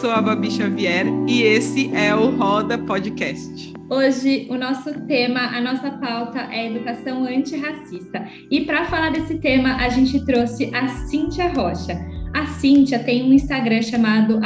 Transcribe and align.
sou 0.00 0.10
a 0.10 0.20
Babi 0.20 0.50
Xavier 0.50 1.06
e 1.28 1.42
esse 1.42 1.94
é 1.94 2.12
o 2.12 2.30
Roda 2.30 2.76
Podcast. 2.76 3.72
Hoje, 3.88 4.48
o 4.50 4.56
nosso 4.56 4.92
tema, 5.06 5.40
a 5.40 5.60
nossa 5.60 5.88
pauta 5.92 6.48
é 6.50 6.66
educação 6.66 7.24
antirracista. 7.24 8.26
E 8.50 8.62
para 8.62 8.86
falar 8.86 9.12
desse 9.12 9.38
tema, 9.38 9.76
a 9.76 9.88
gente 9.88 10.24
trouxe 10.26 10.68
a 10.74 10.88
Cíntia 10.88 11.52
Rocha. 11.52 11.96
A 12.34 12.46
Cíntia 12.46 12.98
tem 12.98 13.22
um 13.22 13.32
Instagram 13.32 13.82
chamado 13.82 14.40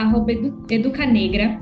Educanegra. 0.70 1.58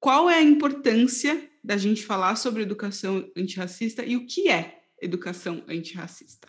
qual 0.00 0.28
é 0.28 0.38
a 0.38 0.42
importância 0.42 1.48
da 1.62 1.76
gente 1.76 2.04
falar 2.04 2.34
sobre 2.36 2.62
educação 2.62 3.30
antirracista 3.36 4.04
e 4.04 4.16
o 4.16 4.26
que 4.26 4.48
é 4.48 4.80
educação 5.00 5.62
antirracista. 5.68 6.48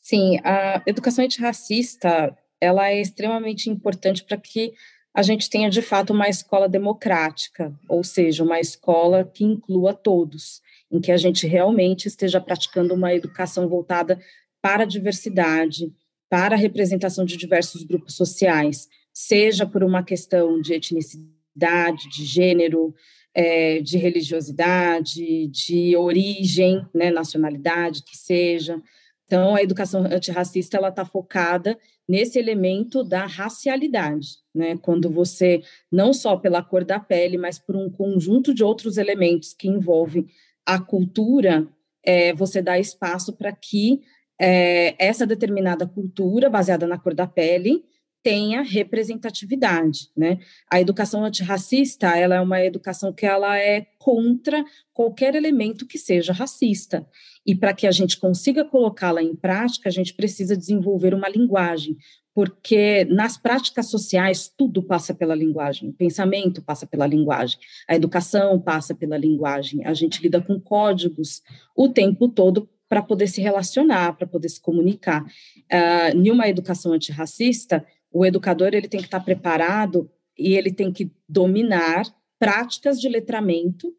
Sim, 0.00 0.38
a 0.44 0.82
educação 0.86 1.24
antirracista 1.24 2.36
ela 2.60 2.88
é 2.88 3.00
extremamente 3.00 3.70
importante 3.70 4.24
para 4.24 4.36
que 4.36 4.74
a 5.14 5.22
gente 5.22 5.48
tenha 5.48 5.70
de 5.70 5.80
fato 5.80 6.12
uma 6.12 6.28
escola 6.28 6.68
democrática, 6.68 7.74
ou 7.88 8.04
seja, 8.04 8.44
uma 8.44 8.60
escola 8.60 9.24
que 9.24 9.44
inclua 9.44 9.94
todos 9.94 10.60
em 10.90 11.00
que 11.00 11.12
a 11.12 11.16
gente 11.16 11.46
realmente 11.46 12.06
esteja 12.06 12.40
praticando 12.40 12.94
uma 12.94 13.14
educação 13.14 13.68
voltada 13.68 14.18
para 14.60 14.82
a 14.82 14.86
diversidade, 14.86 15.92
para 16.28 16.54
a 16.54 16.58
representação 16.58 17.24
de 17.24 17.36
diversos 17.36 17.82
grupos 17.82 18.14
sociais, 18.14 18.88
seja 19.12 19.66
por 19.66 19.82
uma 19.82 20.02
questão 20.02 20.60
de 20.60 20.74
etnicidade, 20.74 22.08
de 22.10 22.24
gênero, 22.24 22.94
é, 23.34 23.80
de 23.80 23.98
religiosidade, 23.98 25.46
de 25.48 25.96
origem, 25.96 26.84
né, 26.94 27.10
nacionalidade, 27.10 28.02
que 28.02 28.16
seja. 28.16 28.80
Então, 29.26 29.54
a 29.54 29.62
educação 29.62 30.04
antirracista 30.04 30.78
está 30.86 31.04
focada 31.04 31.78
nesse 32.08 32.38
elemento 32.38 33.04
da 33.04 33.26
racialidade, 33.26 34.38
né? 34.54 34.78
Quando 34.78 35.10
você 35.10 35.62
não 35.92 36.14
só 36.14 36.36
pela 36.36 36.62
cor 36.62 36.82
da 36.82 36.98
pele, 36.98 37.36
mas 37.36 37.58
por 37.58 37.76
um 37.76 37.90
conjunto 37.90 38.54
de 38.54 38.64
outros 38.64 38.96
elementos 38.96 39.52
que 39.52 39.68
envolvem 39.68 40.26
a 40.68 40.78
cultura, 40.78 41.66
é, 42.04 42.34
você 42.34 42.60
dá 42.60 42.78
espaço 42.78 43.32
para 43.32 43.50
que 43.50 44.02
é, 44.38 44.94
essa 44.98 45.26
determinada 45.26 45.86
cultura, 45.86 46.50
baseada 46.50 46.86
na 46.86 46.98
cor 46.98 47.14
da 47.14 47.26
pele, 47.26 47.82
tenha 48.22 48.62
representatividade, 48.62 50.10
né? 50.16 50.38
A 50.70 50.80
educação 50.80 51.24
antirracista, 51.24 52.16
ela 52.16 52.36
é 52.36 52.40
uma 52.40 52.62
educação 52.64 53.12
que 53.12 53.24
ela 53.24 53.58
é 53.58 53.86
contra 53.98 54.64
qualquer 54.92 55.34
elemento 55.34 55.86
que 55.86 55.98
seja 55.98 56.32
racista. 56.32 57.06
E 57.46 57.54
para 57.54 57.72
que 57.72 57.86
a 57.86 57.90
gente 57.90 58.18
consiga 58.18 58.64
colocá-la 58.64 59.22
em 59.22 59.34
prática, 59.34 59.88
a 59.88 59.92
gente 59.92 60.14
precisa 60.14 60.56
desenvolver 60.56 61.14
uma 61.14 61.28
linguagem, 61.28 61.96
porque 62.34 63.04
nas 63.06 63.36
práticas 63.36 63.86
sociais 63.86 64.52
tudo 64.54 64.82
passa 64.82 65.14
pela 65.14 65.34
linguagem, 65.34 65.88
o 65.88 65.92
pensamento 65.92 66.62
passa 66.62 66.86
pela 66.86 67.06
linguagem, 67.06 67.58
a 67.88 67.96
educação 67.96 68.60
passa 68.60 68.94
pela 68.94 69.16
linguagem, 69.16 69.84
a 69.84 69.94
gente 69.94 70.22
lida 70.22 70.40
com 70.40 70.60
códigos 70.60 71.42
o 71.74 71.88
tempo 71.88 72.28
todo 72.28 72.68
para 72.88 73.02
poder 73.02 73.26
se 73.26 73.40
relacionar, 73.40 74.16
para 74.16 74.26
poder 74.26 74.48
se 74.48 74.60
comunicar. 74.60 75.24
Uh, 75.24 76.16
em 76.16 76.30
uma 76.30 76.48
educação 76.48 76.92
antirracista, 76.92 77.84
o 78.18 78.26
educador 78.26 78.74
ele 78.74 78.88
tem 78.88 78.98
que 78.98 79.06
estar 79.06 79.20
preparado 79.20 80.10
e 80.36 80.56
ele 80.56 80.72
tem 80.72 80.92
que 80.92 81.08
dominar 81.28 82.02
práticas 82.36 83.00
de 83.00 83.08
letramento 83.08 83.94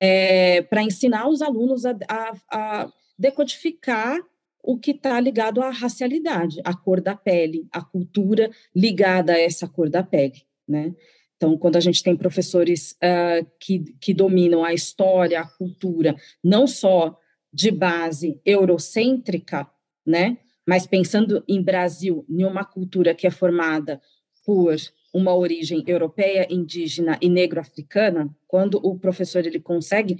é, 0.00 0.62
para 0.62 0.82
ensinar 0.82 1.28
os 1.28 1.42
alunos 1.42 1.84
a, 1.84 1.94
a, 2.08 2.32
a 2.50 2.92
decodificar 3.18 4.18
o 4.62 4.78
que 4.78 4.92
está 4.92 5.20
ligado 5.20 5.60
à 5.60 5.68
racialidade, 5.68 6.62
à 6.64 6.74
cor 6.74 7.00
da 7.00 7.14
pele, 7.14 7.68
à 7.70 7.82
cultura 7.82 8.50
ligada 8.74 9.34
a 9.34 9.38
essa 9.38 9.68
cor 9.68 9.90
da 9.90 10.02
pele, 10.02 10.42
né? 10.66 10.94
Então, 11.36 11.56
quando 11.58 11.76
a 11.76 11.80
gente 11.80 12.02
tem 12.02 12.16
professores 12.16 12.92
uh, 12.92 13.46
que, 13.58 13.80
que 14.00 14.14
dominam 14.14 14.62
a 14.64 14.72
história, 14.74 15.40
a 15.40 15.46
cultura, 15.46 16.14
não 16.42 16.66
só 16.66 17.18
de 17.52 17.70
base 17.70 18.40
eurocêntrica, 18.44 19.66
né? 20.06 20.38
Mas 20.66 20.86
pensando 20.86 21.42
em 21.48 21.62
Brasil, 21.62 22.24
em 22.28 22.44
uma 22.44 22.64
cultura 22.64 23.14
que 23.14 23.26
é 23.26 23.30
formada 23.30 24.00
por 24.44 24.76
uma 25.12 25.34
origem 25.34 25.82
europeia, 25.86 26.46
indígena 26.50 27.18
e 27.20 27.28
negro-africana, 27.28 28.28
quando 28.46 28.80
o 28.82 28.98
professor 28.98 29.44
ele 29.44 29.60
consegue 29.60 30.18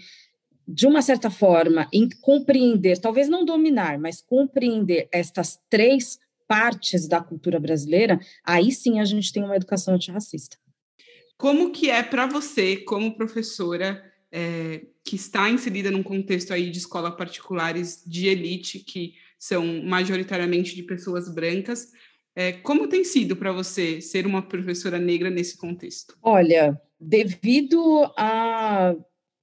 de 0.73 0.87
uma 0.87 1.03
certa 1.03 1.31
forma, 1.31 1.89
compreender, 2.21 2.99
talvez 2.99 3.29
não 3.29 3.45
dominar, 3.45 3.99
mas 3.99 4.21
compreender 4.21 5.09
estas 5.11 5.59
três 5.69 6.19
partes 6.47 7.09
da 7.09 7.21
cultura 7.21 7.59
brasileira, 7.59 8.21
aí 8.45 8.71
sim 8.71 9.01
a 9.01 9.05
gente 9.05 9.33
tem 9.33 9.43
uma 9.43 9.57
educação 9.57 9.95
antirracista. 9.95 10.57
Como 11.37 11.71
que 11.73 11.91
é 11.91 12.03
para 12.03 12.27
você, 12.27 12.77
como 12.77 13.17
professora, 13.17 14.05
é, 14.31 14.83
que 15.05 15.17
está 15.17 15.49
inserida 15.49 15.91
num 15.91 16.03
contexto 16.03 16.53
aí 16.53 16.71
de 16.71 16.79
escolas 16.79 17.17
particulares 17.17 18.05
de 18.07 18.29
elite, 18.29 18.81
que 18.81 19.15
são 19.41 19.83
majoritariamente 19.83 20.77
de 20.77 20.83
pessoas 20.83 21.35
brancas, 21.35 21.89
é, 22.37 22.53
como 22.53 22.87
tem 22.87 23.03
sido 23.03 23.35
para 23.35 23.51
você 23.51 24.01
ser 24.01 24.27
uma 24.27 24.47
professora 24.47 24.99
negra 24.99 25.31
nesse 25.31 25.57
contexto? 25.57 26.17
Olha, 26.23 26.81
devido 27.01 28.05
a 28.17 28.95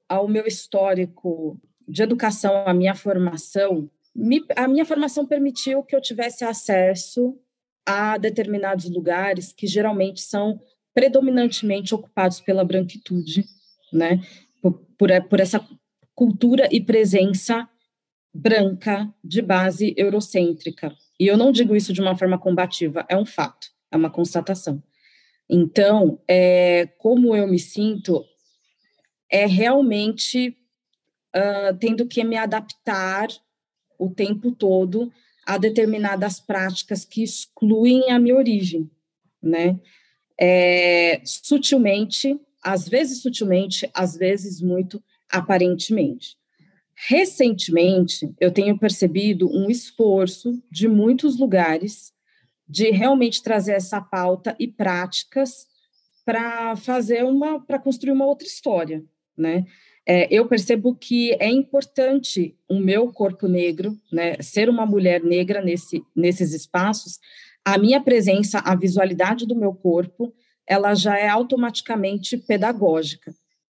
ao 0.08 0.26
meu 0.26 0.46
histórico 0.48 1.60
de 1.86 2.02
educação, 2.02 2.66
a 2.66 2.74
minha 2.74 2.96
formação, 2.96 3.90
me, 4.16 4.42
a 4.56 4.66
minha 4.68 4.86
formação 4.86 5.26
permitiu 5.26 5.84
que 5.84 5.94
eu 5.94 6.02
tivesse 6.02 6.46
acesso 6.46 7.38
a 7.86 8.18
determinados 8.18 8.90
lugares 8.90 9.52
que 9.52 9.68
geralmente 9.68 10.22
são 10.22 10.62
predominantemente 10.94 11.94
ocupados 11.94 12.40
pela 12.40 12.64
branquitude, 12.64 13.44
né? 13.92 14.22
Por, 14.62 14.74
por, 14.98 15.10
por 15.30 15.40
essa 15.40 15.66
cultura 16.16 16.70
e 16.72 16.80
presença 16.80 17.68
branca 18.38 19.12
de 19.24 19.42
base 19.42 19.96
eurocêntrica. 19.98 20.96
E 21.20 21.26
eu 21.26 21.36
não 21.36 21.52
digo 21.52 21.76
isso 21.76 21.92
de 21.92 22.00
uma 22.00 22.16
forma 22.16 22.38
combativa, 22.38 23.04
é 23.10 23.18
um 23.18 23.26
fato, 23.26 23.68
é 23.92 23.98
uma 23.98 24.12
constatação. 24.12 24.82
Então, 25.50 26.22
é, 26.28 26.86
como 27.00 27.36
eu 27.36 27.48
me 27.48 27.58
sinto, 27.58 28.24
é 29.32 29.48
realmente 29.48 30.56
uh, 31.36 31.76
tendo 31.80 32.06
que 32.06 32.24
me 32.24 32.38
adaptar 32.38 33.28
o 33.98 34.12
tempo 34.12 34.52
todo 34.52 35.12
a 35.44 35.58
determinadas 35.58 36.40
práticas 36.40 37.04
que 37.04 37.24
excluem 37.24 38.12
a 38.12 38.20
minha 38.20 38.36
origem, 38.36 38.88
né? 39.42 39.80
É, 40.40 41.22
sutilmente, 41.26 42.40
às 42.62 42.88
vezes 42.88 43.24
sutilmente, 43.24 43.90
às 43.96 44.16
vezes 44.16 44.62
muito 44.62 45.02
aparentemente. 45.28 46.37
Recentemente, 47.06 48.34
eu 48.40 48.52
tenho 48.52 48.78
percebido 48.78 49.48
um 49.56 49.70
esforço 49.70 50.60
de 50.72 50.88
muitos 50.88 51.38
lugares 51.38 52.12
de 52.68 52.90
realmente 52.90 53.44
trazer 53.44 53.74
essa 53.74 54.02
pauta 54.02 54.56
e 54.60 54.68
práticas 54.68 55.68
para 56.26 56.76
fazer 56.76 57.24
uma, 57.24 57.64
para 57.64 57.78
construir 57.78 58.12
uma 58.12 58.26
outra 58.26 58.48
história, 58.48 59.06
né? 59.38 59.66
É, 60.08 60.28
eu 60.34 60.48
percebo 60.48 60.96
que 60.96 61.34
é 61.34 61.50
importante 61.50 62.58
o 62.68 62.80
meu 62.80 63.12
corpo 63.12 63.48
negro, 63.48 63.96
né, 64.12 64.42
ser 64.42 64.70
uma 64.70 64.86
mulher 64.86 65.22
negra 65.22 65.62
nesse, 65.62 66.02
nesses 66.16 66.54
espaços, 66.54 67.20
a 67.64 67.78
minha 67.78 68.02
presença, 68.02 68.60
a 68.60 68.74
visualidade 68.74 69.46
do 69.46 69.56
meu 69.56 69.74
corpo, 69.74 70.34
ela 70.66 70.96
já 70.96 71.18
é 71.18 71.28
automaticamente 71.28 72.38
pedagógica, 72.38 73.36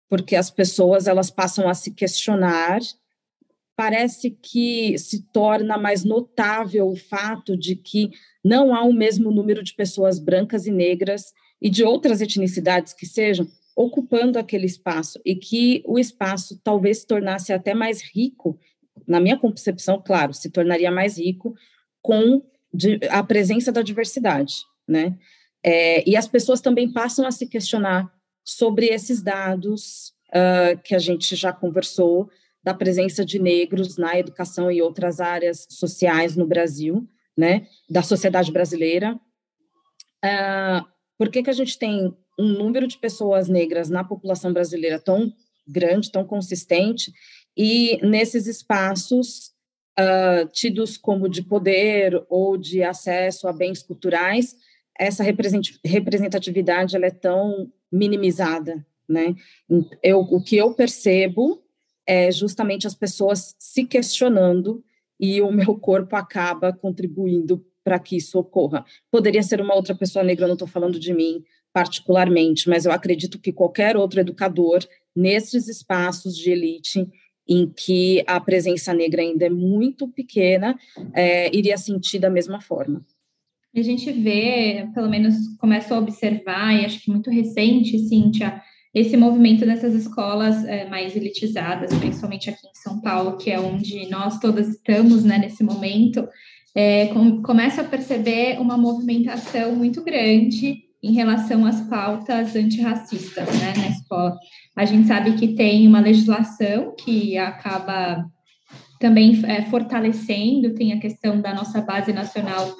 porque 0.08 0.36
as 0.36 0.50
pessoas 0.50 1.08
elas 1.08 1.30
passam 1.30 1.68
a 1.68 1.74
se 1.74 1.90
questionar 1.90 2.80
parece 3.80 4.30
que 4.30 4.98
se 4.98 5.22
torna 5.32 5.78
mais 5.78 6.04
notável 6.04 6.86
o 6.90 6.96
fato 6.96 7.56
de 7.56 7.74
que 7.74 8.10
não 8.44 8.74
há 8.74 8.84
o 8.84 8.92
mesmo 8.92 9.30
número 9.30 9.62
de 9.62 9.72
pessoas 9.72 10.18
brancas 10.18 10.66
e 10.66 10.70
negras 10.70 11.32
e 11.62 11.70
de 11.70 11.82
outras 11.82 12.20
etnicidades 12.20 12.92
que 12.92 13.06
sejam 13.06 13.48
ocupando 13.74 14.38
aquele 14.38 14.66
espaço 14.66 15.18
e 15.24 15.34
que 15.34 15.82
o 15.86 15.98
espaço 15.98 16.60
talvez 16.62 16.98
se 16.98 17.06
tornasse 17.06 17.54
até 17.54 17.72
mais 17.72 18.02
rico, 18.02 18.60
na 19.08 19.18
minha 19.18 19.38
concepção, 19.38 19.98
claro, 20.04 20.34
se 20.34 20.50
tornaria 20.50 20.90
mais 20.90 21.16
rico 21.16 21.54
com 22.02 22.42
a 23.08 23.22
presença 23.22 23.72
da 23.72 23.80
diversidade, 23.80 24.56
né? 24.86 25.16
É, 25.64 26.06
e 26.06 26.18
as 26.18 26.28
pessoas 26.28 26.60
também 26.60 26.92
passam 26.92 27.26
a 27.26 27.30
se 27.30 27.46
questionar 27.46 28.12
sobre 28.44 28.88
esses 28.88 29.22
dados 29.22 30.12
uh, 30.28 30.78
que 30.84 30.94
a 30.94 30.98
gente 30.98 31.34
já 31.34 31.50
conversou, 31.50 32.28
da 32.70 32.74
presença 32.74 33.24
de 33.24 33.40
negros 33.40 33.96
na 33.96 34.16
educação 34.16 34.70
e 34.70 34.80
outras 34.80 35.20
áreas 35.20 35.66
sociais 35.68 36.36
no 36.36 36.46
Brasil, 36.46 37.06
né, 37.36 37.66
da 37.88 38.02
sociedade 38.02 38.52
brasileira. 38.52 39.18
Uh, 40.24 40.86
por 41.18 41.30
que, 41.30 41.42
que 41.42 41.50
a 41.50 41.54
gente 41.54 41.76
tem 41.78 42.14
um 42.38 42.48
número 42.48 42.86
de 42.86 42.96
pessoas 42.96 43.48
negras 43.48 43.90
na 43.90 44.04
população 44.04 44.52
brasileira 44.52 45.00
tão 45.00 45.32
grande, 45.66 46.12
tão 46.12 46.24
consistente, 46.24 47.12
e 47.56 47.98
nesses 48.06 48.46
espaços 48.46 49.50
uh, 49.98 50.46
tidos 50.52 50.96
como 50.96 51.28
de 51.28 51.42
poder 51.42 52.24
ou 52.28 52.56
de 52.56 52.84
acesso 52.84 53.48
a 53.48 53.52
bens 53.52 53.82
culturais, 53.82 54.54
essa 54.98 55.24
representatividade 55.24 56.94
ela 56.94 57.06
é 57.06 57.10
tão 57.10 57.72
minimizada, 57.90 58.86
né? 59.08 59.34
Eu, 60.02 60.20
o 60.20 60.42
que 60.42 60.56
eu 60.56 60.74
percebo 60.74 61.62
é 62.10 62.28
justamente 62.32 62.88
as 62.88 62.94
pessoas 62.94 63.54
se 63.56 63.84
questionando 63.84 64.82
e 65.18 65.40
o 65.40 65.52
meu 65.52 65.76
corpo 65.78 66.16
acaba 66.16 66.72
contribuindo 66.72 67.64
para 67.84 68.00
que 68.00 68.16
isso 68.16 68.36
ocorra. 68.36 68.84
Poderia 69.12 69.44
ser 69.44 69.60
uma 69.60 69.76
outra 69.76 69.94
pessoa 69.94 70.24
negra, 70.24 70.48
não 70.48 70.54
estou 70.54 70.66
falando 70.66 70.98
de 70.98 71.14
mim 71.14 71.44
particularmente, 71.72 72.68
mas 72.68 72.84
eu 72.84 72.90
acredito 72.90 73.38
que 73.38 73.52
qualquer 73.52 73.96
outro 73.96 74.18
educador, 74.18 74.80
nesses 75.14 75.68
espaços 75.68 76.36
de 76.36 76.50
elite, 76.50 77.06
em 77.48 77.68
que 77.68 78.24
a 78.26 78.40
presença 78.40 78.92
negra 78.92 79.22
ainda 79.22 79.46
é 79.46 79.50
muito 79.50 80.08
pequena, 80.08 80.76
é, 81.14 81.54
iria 81.56 81.78
sentir 81.78 82.18
da 82.18 82.28
mesma 82.28 82.60
forma. 82.60 83.06
A 83.72 83.82
gente 83.82 84.10
vê, 84.10 84.88
pelo 84.92 85.08
menos 85.08 85.36
começa 85.58 85.94
a 85.94 85.98
observar, 85.98 86.74
e 86.74 86.84
acho 86.84 87.04
que 87.04 87.10
muito 87.10 87.30
recente, 87.30 87.96
Cíntia, 88.00 88.60
esse 88.94 89.16
movimento 89.16 89.64
dessas 89.64 89.94
escolas 89.94 90.64
é, 90.64 90.88
mais 90.88 91.14
elitizadas, 91.14 91.94
principalmente 91.94 92.50
aqui 92.50 92.66
em 92.66 92.74
São 92.74 93.00
Paulo, 93.00 93.36
que 93.36 93.50
é 93.50 93.60
onde 93.60 94.08
nós 94.10 94.38
todas 94.38 94.68
estamos 94.68 95.24
né, 95.24 95.38
nesse 95.38 95.62
momento, 95.62 96.26
é, 96.74 97.06
com, 97.08 97.40
começa 97.42 97.82
a 97.82 97.84
perceber 97.84 98.60
uma 98.60 98.76
movimentação 98.76 99.74
muito 99.76 100.02
grande 100.02 100.84
em 101.02 101.12
relação 101.12 101.64
às 101.64 101.80
pautas 101.82 102.54
antirracistas 102.54 103.46
né, 103.60 103.72
na 103.76 103.88
escola. 103.88 104.36
A 104.76 104.84
gente 104.84 105.06
sabe 105.06 105.36
que 105.36 105.54
tem 105.54 105.86
uma 105.86 106.00
legislação 106.00 106.94
que 106.96 107.38
acaba 107.38 108.24
também 108.98 109.40
é, 109.46 109.62
fortalecendo, 109.62 110.74
tem 110.74 110.92
a 110.92 111.00
questão 111.00 111.40
da 111.40 111.54
nossa 111.54 111.80
base 111.80 112.12
nacional 112.12 112.70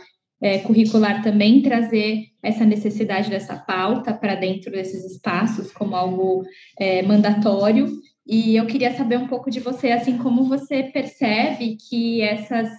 é, 0.41 0.59
curricular 0.59 1.23
também 1.23 1.63
trazer 1.63 2.25
essa 2.43 2.65
necessidade 2.65 3.29
dessa 3.29 3.57
pauta 3.57 4.15
para 4.15 4.35
dentro 4.35 4.73
desses 4.73 5.05
espaços 5.05 5.71
como 5.73 5.95
algo 5.95 6.43
é, 6.79 7.03
mandatório. 7.03 7.91
E 8.27 8.57
eu 8.57 8.67
queria 8.67 8.93
saber 8.97 9.19
um 9.19 9.27
pouco 9.27 9.51
de 9.51 9.61
você, 9.61 9.91
assim, 9.91 10.17
como 10.17 10.45
você 10.45 10.85
percebe 10.85 11.77
que 11.77 12.23
essas 12.23 12.71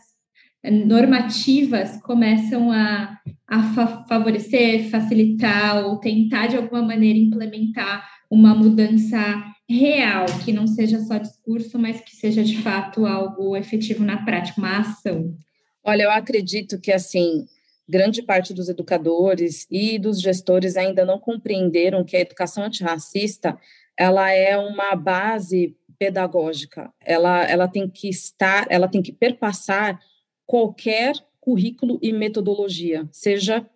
normativas 0.63 2.00
começam 2.02 2.72
a, 2.72 3.18
a 3.48 3.63
fa 3.74 4.06
favorecer, 4.08 4.90
facilitar 4.90 5.86
ou 5.86 5.98
tentar 5.98 6.48
de 6.48 6.58
alguma 6.58 6.81
maneira 6.84 7.18
implementar 7.18 8.08
uma 8.30 8.54
mudança 8.54 9.44
real, 9.68 10.25
que 10.44 10.54
não 10.54 10.68
seja 10.68 11.00
só 11.00 11.18
discurso, 11.18 11.80
mas 11.80 12.00
que 12.02 12.16
seja 12.16 12.44
de 12.44 12.58
fato 12.58 13.06
algo 13.06 13.56
efetivo 13.56 14.04
na 14.04 14.24
prática, 14.24 14.60
uma 14.60 14.80
ação. 14.80 15.34
Olha, 15.83 16.04
eu 16.04 16.12
acredito 16.12 16.80
que, 16.80 16.92
assim, 16.92 17.48
grande 17.89 18.22
parte 18.22 18.54
dos 18.54 18.69
educadores 18.69 19.68
e 19.69 19.98
dos 19.98 20.22
gestores 20.22 20.78
ainda 20.78 21.04
não 21.04 21.19
compreenderam 21.19 22.04
que 22.04 22.16
a 22.16 22.22
educação 22.22 22.63
antirracista, 22.63 23.57
ela 23.98 24.31
é 24.31 24.57
uma 24.57 24.95
base 24.95 25.75
pedagógica, 25.98 26.92
ela, 27.00 27.44
ela 27.44 27.68
tem 27.68 27.89
que 27.89 28.10
estar, 28.10 28.66
ela 28.69 28.88
tem 28.88 29.01
que 29.01 29.12
perpassar 29.12 30.00
qualquer 30.45 31.13
currículo 31.39 32.00
e 32.01 32.12
metodologia, 32.12 33.07
seja 33.12 33.68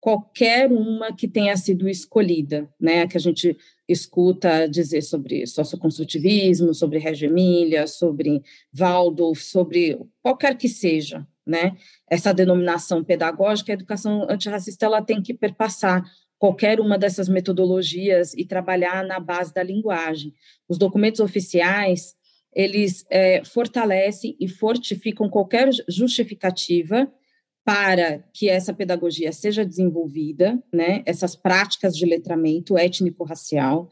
qualquer 0.00 0.70
uma 0.70 1.14
que 1.14 1.26
tenha 1.26 1.56
sido 1.56 1.88
escolhida, 1.88 2.68
né, 2.78 3.06
que 3.06 3.16
a 3.16 3.20
gente 3.20 3.56
escuta 3.88 4.66
dizer 4.66 5.02
sobre 5.02 5.46
socioconstrutivismo, 5.46 6.74
sobre 6.74 6.98
Reggio 6.98 7.28
Emília, 7.28 7.86
sobre 7.86 8.42
Waldorf, 8.72 9.42
sobre 9.42 9.98
qualquer 10.22 10.56
que 10.56 10.68
seja, 10.68 11.26
né, 11.46 11.76
essa 12.08 12.32
denominação 12.32 13.04
pedagógica, 13.04 13.72
a 13.72 13.74
educação 13.74 14.26
antirracista 14.30 14.86
ela 14.86 15.02
tem 15.02 15.22
que 15.22 15.34
perpassar 15.34 16.02
qualquer 16.38 16.80
uma 16.80 16.98
dessas 16.98 17.28
metodologias 17.28 18.34
e 18.34 18.44
trabalhar 18.44 19.04
na 19.04 19.20
base 19.20 19.52
da 19.52 19.62
linguagem. 19.62 20.34
Os 20.68 20.78
documentos 20.78 21.20
oficiais, 21.20 22.14
eles 22.54 23.04
é, 23.10 23.44
fortalecem 23.44 24.36
e 24.40 24.48
fortificam 24.48 25.28
qualquer 25.28 25.70
justificativa 25.88 27.10
para 27.64 28.22
que 28.32 28.48
essa 28.48 28.74
pedagogia 28.74 29.32
seja 29.32 29.64
desenvolvida, 29.64 30.62
né, 30.72 31.02
essas 31.06 31.34
práticas 31.34 31.96
de 31.96 32.04
letramento 32.04 32.76
étnico-racial, 32.76 33.88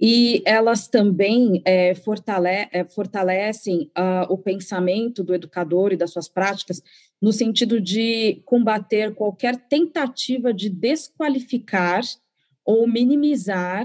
e 0.00 0.42
elas 0.46 0.88
também 0.88 1.60
é, 1.62 1.94
fortale 1.94 2.68
é, 2.72 2.84
fortalecem 2.88 3.90
uh, 3.98 4.32
o 4.32 4.38
pensamento 4.38 5.22
do 5.22 5.34
educador 5.34 5.92
e 5.92 5.96
das 5.96 6.10
suas 6.10 6.26
práticas 6.26 6.82
no 7.20 7.32
sentido 7.32 7.78
de 7.78 8.40
combater 8.46 9.14
qualquer 9.14 9.58
tentativa 9.68 10.54
de 10.54 10.70
desqualificar 10.70 12.00
ou 12.64 12.88
minimizar 12.88 13.84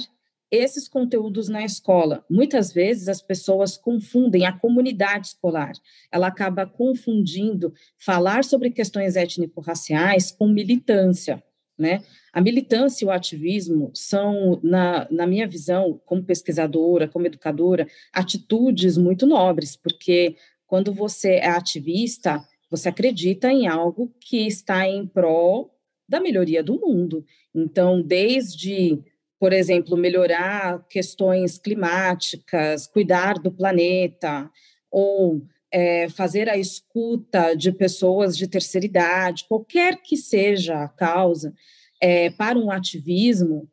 esses 0.55 0.87
conteúdos 0.87 1.49
na 1.49 1.63
escola. 1.63 2.23
Muitas 2.29 2.71
vezes 2.71 3.07
as 3.07 3.21
pessoas 3.21 3.77
confundem 3.77 4.45
a 4.45 4.57
comunidade 4.57 5.27
escolar. 5.27 5.73
Ela 6.11 6.27
acaba 6.27 6.65
confundindo 6.65 7.73
falar 7.97 8.43
sobre 8.43 8.71
questões 8.71 9.15
étnico-raciais 9.15 10.31
com 10.31 10.47
militância, 10.47 11.43
né? 11.77 12.03
A 12.33 12.41
militância 12.41 13.05
e 13.05 13.07
o 13.07 13.11
ativismo 13.11 13.91
são, 13.93 14.59
na, 14.61 15.07
na 15.09 15.25
minha 15.25 15.47
visão, 15.47 16.01
como 16.05 16.23
pesquisadora, 16.23 17.07
como 17.07 17.27
educadora, 17.27 17.87
atitudes 18.11 18.97
muito 18.97 19.25
nobres, 19.25 19.75
porque 19.75 20.35
quando 20.67 20.93
você 20.93 21.35
é 21.35 21.49
ativista, 21.49 22.43
você 22.69 22.89
acredita 22.89 23.51
em 23.51 23.67
algo 23.67 24.13
que 24.19 24.45
está 24.47 24.87
em 24.87 25.05
prol 25.07 25.71
da 26.07 26.19
melhoria 26.19 26.63
do 26.63 26.79
mundo. 26.79 27.25
Então, 27.53 28.01
desde 28.01 29.01
por 29.45 29.53
exemplo, 29.53 29.95
melhorar 29.95 30.83
questões 30.89 31.59
climáticas, 31.59 32.87
cuidar 32.87 33.35
do 33.35 33.51
planeta, 33.51 34.49
ou 34.89 35.45
é, 35.71 36.09
fazer 36.09 36.49
a 36.49 36.57
escuta 36.57 37.53
de 37.53 37.71
pessoas 37.71 38.35
de 38.35 38.47
terceira 38.47 38.87
idade, 38.87 39.45
qualquer 39.47 40.01
que 40.01 40.17
seja 40.17 40.81
a 40.81 40.87
causa, 40.87 41.53
é, 42.01 42.31
para 42.31 42.57
um 42.57 42.71
ativismo, 42.71 43.69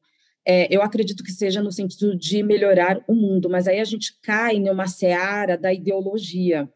é, 0.46 0.68
eu 0.70 0.82
acredito 0.82 1.24
que 1.24 1.32
seja 1.32 1.62
no 1.62 1.72
sentido 1.72 2.14
de 2.14 2.42
melhorar 2.42 3.02
o 3.08 3.14
mundo, 3.14 3.48
mas 3.48 3.66
aí 3.66 3.80
a 3.80 3.84
gente 3.84 4.20
cai 4.20 4.58
numa 4.58 4.86
seara 4.86 5.56
da 5.56 5.72
ideologia. 5.72 6.68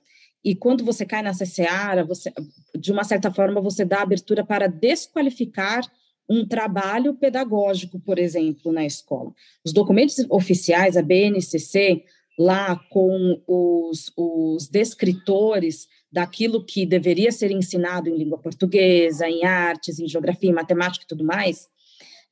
E 0.42 0.54
quando 0.54 0.82
você 0.82 1.04
cai 1.04 1.20
nessa 1.20 1.44
seara, 1.44 2.02
você, 2.02 2.32
de 2.74 2.90
uma 2.92 3.04
certa 3.04 3.30
forma, 3.30 3.60
você 3.60 3.84
dá 3.84 4.00
abertura 4.00 4.42
para 4.42 4.66
desqualificar 4.66 5.82
um 6.28 6.46
trabalho 6.46 7.14
pedagógico, 7.14 8.00
por 8.00 8.18
exemplo, 8.18 8.72
na 8.72 8.84
escola. 8.84 9.32
Os 9.64 9.72
documentos 9.72 10.18
oficiais, 10.28 10.96
a 10.96 11.02
BNCC, 11.02 12.04
lá 12.38 12.76
com 12.90 13.40
os, 13.46 14.12
os 14.16 14.68
descritores 14.68 15.88
daquilo 16.10 16.64
que 16.64 16.84
deveria 16.84 17.32
ser 17.32 17.50
ensinado 17.50 18.08
em 18.08 18.16
língua 18.16 18.38
portuguesa, 18.38 19.28
em 19.28 19.44
artes, 19.44 19.98
em 19.98 20.08
geografia, 20.08 20.50
em 20.50 20.54
matemática 20.54 21.04
e 21.04 21.08
tudo 21.08 21.24
mais, 21.24 21.68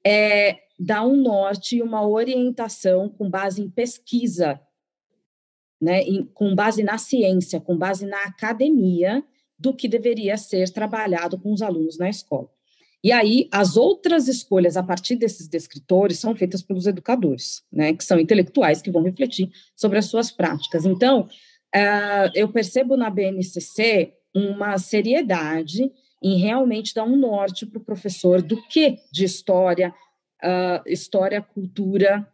é 0.04 0.58
dar 0.78 1.06
um 1.06 1.16
norte 1.16 1.76
e 1.76 1.82
uma 1.82 2.06
orientação 2.06 3.08
com 3.08 3.30
base 3.30 3.62
em 3.62 3.70
pesquisa, 3.70 4.60
né, 5.80 6.02
em, 6.02 6.24
com 6.24 6.54
base 6.54 6.82
na 6.82 6.98
ciência, 6.98 7.60
com 7.60 7.76
base 7.76 8.06
na 8.06 8.22
academia, 8.24 9.24
do 9.58 9.74
que 9.74 9.88
deveria 9.88 10.36
ser 10.36 10.70
trabalhado 10.70 11.38
com 11.38 11.52
os 11.52 11.62
alunos 11.62 11.96
na 11.96 12.10
escola. 12.10 12.50
E 13.04 13.12
aí, 13.12 13.48
as 13.52 13.76
outras 13.76 14.28
escolhas 14.28 14.78
a 14.78 14.82
partir 14.82 15.16
desses 15.16 15.46
descritores 15.46 16.18
são 16.18 16.34
feitas 16.34 16.62
pelos 16.62 16.86
educadores, 16.86 17.62
né, 17.70 17.92
que 17.92 18.02
são 18.02 18.18
intelectuais 18.18 18.80
que 18.80 18.90
vão 18.90 19.02
refletir 19.02 19.50
sobre 19.76 19.98
as 19.98 20.06
suas 20.06 20.30
práticas. 20.30 20.86
Então, 20.86 21.28
uh, 21.76 22.30
eu 22.34 22.50
percebo 22.50 22.96
na 22.96 23.10
BNCC 23.10 24.14
uma 24.34 24.78
seriedade 24.78 25.92
em 26.22 26.38
realmente 26.38 26.94
dar 26.94 27.04
um 27.04 27.14
norte 27.14 27.66
para 27.66 27.78
o 27.78 27.84
professor 27.84 28.40
do 28.40 28.56
que 28.68 28.98
de 29.12 29.26
história, 29.26 29.94
uh, 30.42 30.88
história, 30.88 31.42
cultura 31.42 32.26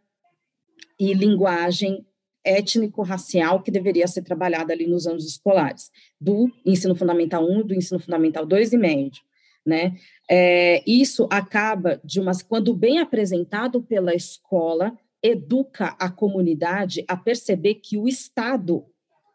e 0.97 1.13
linguagem 1.13 2.07
étnico-racial 2.45 3.61
que 3.61 3.71
deveria 3.71 4.07
ser 4.07 4.21
trabalhada 4.21 4.71
ali 4.71 4.87
nos 4.87 5.05
anos 5.05 5.27
escolares, 5.27 5.91
do 6.19 6.49
ensino 6.65 6.95
fundamental 6.95 7.43
1, 7.43 7.67
do 7.67 7.73
ensino 7.75 7.99
fundamental 7.99 8.45
2 8.45 8.71
e 8.71 8.77
médio 8.77 9.21
né? 9.65 9.95
É, 10.29 10.83
isso 10.87 11.27
acaba 11.31 11.99
de 12.03 12.19
umas 12.19 12.41
quando 12.41 12.73
bem 12.73 12.99
apresentado 12.99 13.81
pela 13.81 14.15
escola 14.15 14.97
educa 15.23 15.95
a 15.99 16.09
comunidade 16.09 17.03
a 17.07 17.15
perceber 17.15 17.75
que 17.75 17.97
o 17.97 18.07
Estado, 18.07 18.83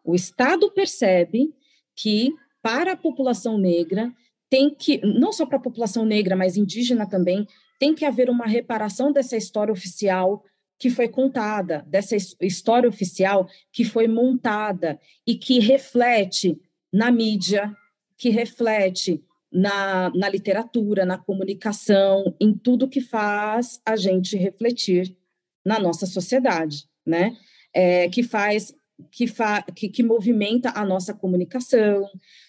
o 0.04 0.14
Estado 0.14 0.70
percebe 0.72 1.54
que 1.94 2.34
para 2.60 2.92
a 2.92 2.96
população 2.96 3.56
negra 3.56 4.12
tem 4.50 4.74
que 4.74 5.00
não 5.04 5.32
só 5.32 5.46
para 5.46 5.58
a 5.58 5.62
população 5.62 6.04
negra, 6.04 6.34
mas 6.34 6.56
indígena 6.56 7.08
também 7.08 7.46
tem 7.78 7.94
que 7.94 8.04
haver 8.04 8.28
uma 8.28 8.46
reparação 8.46 9.12
dessa 9.12 9.36
história 9.36 9.72
oficial 9.72 10.42
que 10.78 10.90
foi 10.90 11.08
contada, 11.08 11.84
dessa 11.86 12.16
história 12.40 12.88
oficial 12.88 13.48
que 13.72 13.84
foi 13.84 14.06
montada 14.06 15.00
e 15.26 15.36
que 15.36 15.58
reflete 15.58 16.60
na 16.92 17.10
mídia, 17.10 17.74
que 18.16 18.28
reflete 18.30 19.22
na, 19.52 20.10
na 20.14 20.28
literatura, 20.28 21.04
na 21.04 21.18
comunicação, 21.18 22.34
em 22.40 22.52
tudo 22.52 22.88
que 22.88 23.00
faz 23.00 23.80
a 23.84 23.96
gente 23.96 24.36
refletir 24.36 25.16
na 25.64 25.78
nossa 25.78 26.06
sociedade, 26.06 26.84
né? 27.04 27.36
É, 27.74 28.08
que 28.08 28.22
faz, 28.22 28.74
que, 29.10 29.26
fa, 29.26 29.62
que, 29.62 29.88
que 29.88 30.02
movimenta 30.02 30.72
a 30.74 30.84
nossa 30.84 31.12
comunicação. 31.12 32.08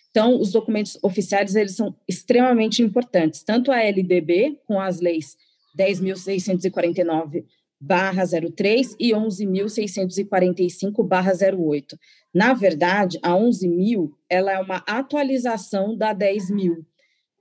Então, 0.10 0.40
os 0.40 0.52
documentos 0.52 0.98
oficiais, 1.04 1.56
eles 1.56 1.76
são 1.76 1.96
extremamente 2.08 2.82
importantes, 2.82 3.44
tanto 3.44 3.72
a 3.72 3.82
LDB, 3.82 4.60
com 4.66 4.80
as 4.80 5.00
leis 5.00 5.36
10.649 5.78 7.46
barra 7.80 8.24
03 8.26 8.96
e 9.00 9.12
11.645 9.12 11.08
barra 11.08 11.34
08. 11.34 11.98
Na 12.34 12.54
verdade, 12.54 13.20
a 13.22 13.32
11.000, 13.32 14.12
ela 14.30 14.52
é 14.52 14.60
uma 14.60 14.84
atualização 14.88 15.96
da 15.96 16.14
10.000, 16.14 16.84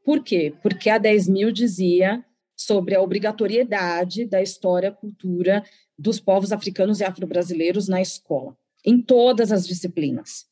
por 0.06 0.22
quê? 0.22 0.54
Porque 0.62 0.88
a 0.88 0.98
10 0.98 1.26
mil 1.26 1.50
dizia 1.50 2.24
sobre 2.54 2.94
a 2.94 3.02
obrigatoriedade 3.02 4.24
da 4.24 4.40
história, 4.40 4.92
cultura 4.92 5.64
dos 5.98 6.20
povos 6.20 6.52
africanos 6.52 7.00
e 7.00 7.04
afro-brasileiros 7.04 7.88
na 7.88 8.00
escola, 8.00 8.56
em 8.84 9.02
todas 9.02 9.50
as 9.50 9.66
disciplinas. 9.66 10.46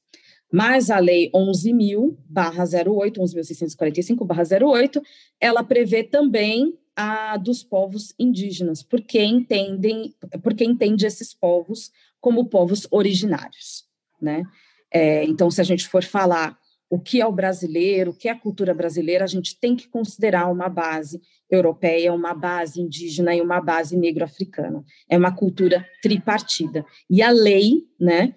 Mas 0.53 0.91
a 0.91 0.99
lei 0.99 1.31
11.000/08, 1.33 3.21
11.645/08, 3.21 5.01
ela 5.41 5.63
prevê 5.63 6.03
também 6.03 6.77
a 6.97 7.37
dos 7.37 7.63
povos 7.63 8.15
indígenas, 8.19 8.83
porque 8.83 9.23
entendem, 9.23 10.15
porque 10.43 10.65
entende 10.65 11.07
esses 11.07 11.35
povos 11.35 11.91
como 12.21 12.47
povos 12.47 12.87
originários, 12.91 13.85
né? 14.21 14.45
É, 14.93 15.25
então, 15.25 15.51
se 15.51 15.61
a 15.61 15.65
gente 15.65 15.89
for 15.89 16.05
falar 16.05 16.57
o 16.89 17.01
que 17.01 17.21
é 17.21 17.27
o 17.27 17.33
brasileiro, 17.33 18.13
o 18.13 18.15
que 18.15 18.29
é 18.29 18.31
a 18.31 18.39
cultura 18.39 18.73
brasileira, 18.73 19.25
a 19.25 19.27
gente 19.27 19.59
tem 19.59 19.75
que 19.75 19.89
considerar 19.89 20.51
uma 20.51 20.69
base 20.69 21.21
europeia, 21.51 22.13
uma 22.13 22.33
base 22.33 22.81
indígena 22.81 23.35
e 23.35 23.41
uma 23.41 23.61
base 23.61 23.97
negro-africana. 23.97 24.85
É 25.09 25.19
uma 25.19 25.35
cultura 25.35 25.85
tripartida. 26.01 26.87
E 27.11 27.21
a 27.21 27.31
lei, 27.31 27.83
né, 27.99 28.37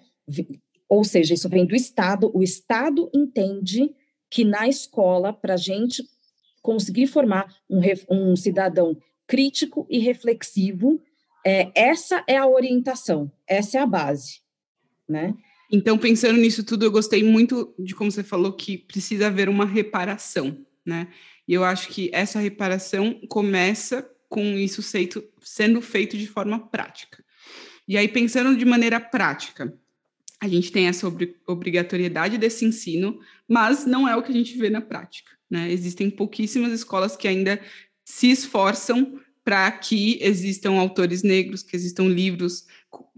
ou 0.88 1.04
seja, 1.04 1.34
isso 1.34 1.48
vem 1.48 1.64
do 1.64 1.76
Estado, 1.76 2.30
o 2.34 2.42
Estado 2.42 3.08
entende 3.14 3.94
que 4.30 4.44
na 4.44 4.66
escola, 4.68 5.32
para 5.32 5.54
a 5.54 5.58
gente 5.58 6.02
conseguir 6.62 7.06
formar 7.06 7.54
um, 7.68 7.80
um 8.10 8.36
cidadão 8.36 8.96
crítico 9.26 9.86
e 9.90 9.98
reflexivo, 9.98 11.00
é, 11.44 11.70
essa 11.74 12.24
é 12.26 12.36
a 12.36 12.46
orientação, 12.46 13.30
essa 13.46 13.78
é 13.78 13.80
a 13.80 13.86
base, 13.86 14.40
né? 15.08 15.34
Então, 15.70 15.98
pensando 15.98 16.38
nisso 16.38 16.64
tudo, 16.64 16.86
eu 16.86 16.90
gostei 16.90 17.22
muito 17.22 17.74
de 17.78 17.94
como 17.94 18.10
você 18.10 18.22
falou 18.22 18.54
que 18.54 18.78
precisa 18.78 19.26
haver 19.26 19.48
uma 19.48 19.66
reparação, 19.66 20.64
né? 20.84 21.08
E 21.46 21.52
eu 21.52 21.62
acho 21.62 21.88
que 21.88 22.10
essa 22.12 22.38
reparação 22.38 23.20
começa 23.28 24.08
com 24.28 24.42
isso 24.58 24.82
feito, 24.82 25.22
sendo 25.40 25.80
feito 25.80 26.16
de 26.16 26.26
forma 26.26 26.58
prática. 26.68 27.22
E 27.86 27.96
aí, 27.96 28.08
pensando 28.08 28.56
de 28.56 28.64
maneira 28.64 29.00
prática, 29.00 29.74
a 30.40 30.46
gente 30.46 30.70
tem 30.70 30.86
essa 30.86 31.06
obrigatoriedade 31.46 32.38
desse 32.38 32.64
ensino, 32.64 33.18
mas 33.48 33.84
não 33.84 34.08
é 34.08 34.14
o 34.16 34.22
que 34.22 34.30
a 34.30 34.34
gente 34.34 34.56
vê 34.56 34.70
na 34.70 34.80
prática. 34.80 35.30
Né? 35.50 35.70
Existem 35.72 36.10
pouquíssimas 36.10 36.72
escolas 36.72 37.16
que 37.16 37.26
ainda 37.26 37.60
se 38.04 38.30
esforçam 38.30 39.18
para 39.44 39.70
que 39.72 40.18
existam 40.20 40.72
autores 40.72 41.22
negros, 41.22 41.62
que 41.62 41.74
existam 41.74 42.04
livros 42.04 42.66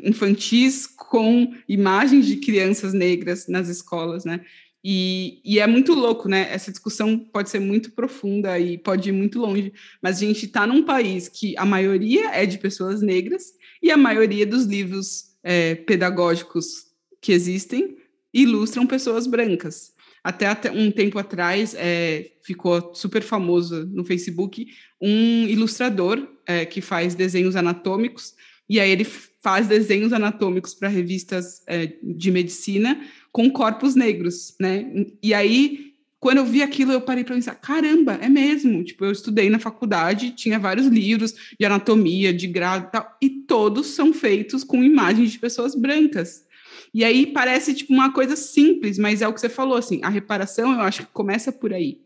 infantis 0.02 0.86
com 0.86 1.52
imagens 1.68 2.24
de 2.24 2.36
crianças 2.36 2.92
negras 2.92 3.48
nas 3.48 3.68
escolas, 3.68 4.24
né? 4.24 4.40
E, 4.82 5.42
e, 5.44 5.58
é 5.58 5.66
muito 5.66 5.92
louco, 5.92 6.28
né? 6.28 6.48
Essa 6.50 6.70
discussão 6.70 7.18
pode 7.18 7.50
ser 7.50 7.58
muito 7.58 7.92
profunda 7.92 8.58
e 8.58 8.78
pode 8.78 9.10
ir 9.10 9.12
muito 9.12 9.38
longe, 9.38 9.72
mas 10.00 10.16
a 10.16 10.20
gente 10.20 10.46
está 10.46 10.66
num 10.66 10.84
país 10.84 11.28
que 11.28 11.54
a 11.58 11.66
maioria 11.66 12.30
é 12.30 12.46
de 12.46 12.58
pessoas 12.58 13.02
negras 13.02 13.52
e 13.82 13.90
a 13.90 13.96
maioria 13.96 14.46
dos 14.46 14.64
livros 14.64 15.34
é, 15.42 15.74
pedagógicos 15.74 16.89
que 17.20 17.32
existem 17.32 17.96
ilustram 18.32 18.86
pessoas 18.86 19.26
brancas. 19.26 19.92
Até, 20.22 20.46
até 20.46 20.70
um 20.70 20.90
tempo 20.90 21.18
atrás 21.18 21.74
é, 21.76 22.32
ficou 22.42 22.94
super 22.94 23.22
famoso 23.22 23.86
no 23.86 24.04
Facebook 24.04 24.66
um 25.00 25.46
ilustrador 25.48 26.28
é, 26.46 26.66
que 26.66 26.80
faz 26.80 27.14
desenhos 27.14 27.56
anatômicos, 27.56 28.34
e 28.68 28.78
aí 28.78 28.90
ele 28.90 29.04
faz 29.42 29.66
desenhos 29.66 30.12
anatômicos 30.12 30.74
para 30.74 30.88
revistas 30.88 31.62
é, 31.66 31.94
de 32.02 32.30
medicina 32.30 33.00
com 33.32 33.50
corpos 33.50 33.94
negros, 33.94 34.54
né? 34.60 35.06
E 35.22 35.32
aí, 35.32 35.94
quando 36.18 36.38
eu 36.38 36.44
vi 36.44 36.62
aquilo, 36.62 36.92
eu 36.92 37.00
parei 37.00 37.24
para 37.24 37.34
pensar, 37.34 37.54
caramba, 37.54 38.18
é 38.20 38.28
mesmo. 38.28 38.84
Tipo, 38.84 39.06
eu 39.06 39.12
estudei 39.12 39.48
na 39.48 39.58
faculdade, 39.58 40.32
tinha 40.32 40.58
vários 40.58 40.86
livros 40.86 41.34
de 41.58 41.64
anatomia, 41.64 42.32
de 42.32 42.46
grado 42.46 42.88
e 42.88 42.90
tal, 42.90 43.16
e 43.22 43.30
todos 43.30 43.88
são 43.88 44.12
feitos 44.12 44.62
com 44.62 44.84
imagens 44.84 45.32
de 45.32 45.38
pessoas 45.38 45.74
brancas. 45.74 46.44
E 46.92 47.04
aí 47.04 47.26
parece 47.26 47.74
tipo 47.74 47.92
uma 47.92 48.12
coisa 48.12 48.36
simples, 48.36 48.98
mas 48.98 49.22
é 49.22 49.28
o 49.28 49.32
que 49.32 49.40
você 49.40 49.48
falou, 49.48 49.76
assim, 49.76 50.00
a 50.02 50.08
reparação 50.08 50.72
eu 50.72 50.80
acho 50.80 51.06
que 51.06 51.12
começa 51.12 51.52
por 51.52 51.72
aí. 51.72 52.00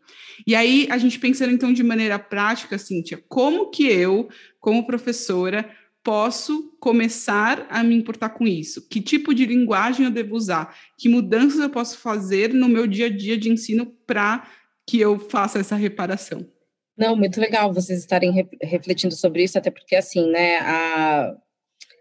E 0.46 0.54
aí 0.54 0.86
a 0.90 0.98
gente 0.98 1.18
pensando 1.18 1.52
então 1.52 1.72
de 1.72 1.82
maneira 1.82 2.18
prática, 2.18 2.78
Cíntia, 2.78 3.22
como 3.28 3.70
que 3.70 3.86
eu, 3.86 4.28
como 4.60 4.86
professora, 4.86 5.68
posso 6.02 6.76
começar 6.78 7.66
a 7.70 7.82
me 7.82 7.94
importar 7.94 8.28
com 8.30 8.46
isso? 8.46 8.86
Que 8.88 9.00
tipo 9.00 9.34
de 9.34 9.46
linguagem 9.46 10.04
eu 10.04 10.12
devo 10.12 10.36
usar? 10.36 10.76
Que 10.98 11.08
mudanças 11.08 11.58
eu 11.58 11.70
posso 11.70 11.98
fazer 11.98 12.52
no 12.52 12.68
meu 12.68 12.86
dia 12.86 13.06
a 13.06 13.10
dia 13.10 13.38
de 13.38 13.50
ensino 13.50 13.86
para 14.06 14.46
que 14.86 15.00
eu 15.00 15.18
faça 15.18 15.58
essa 15.58 15.76
reparação? 15.76 16.46
Não, 16.96 17.16
muito 17.16 17.40
legal 17.40 17.72
vocês 17.72 17.98
estarem 17.98 18.30
re 18.30 18.46
refletindo 18.62 19.14
sobre 19.14 19.42
isso, 19.42 19.58
até 19.58 19.70
porque, 19.70 19.96
assim, 19.96 20.30
né, 20.30 20.58
a, 20.58 21.34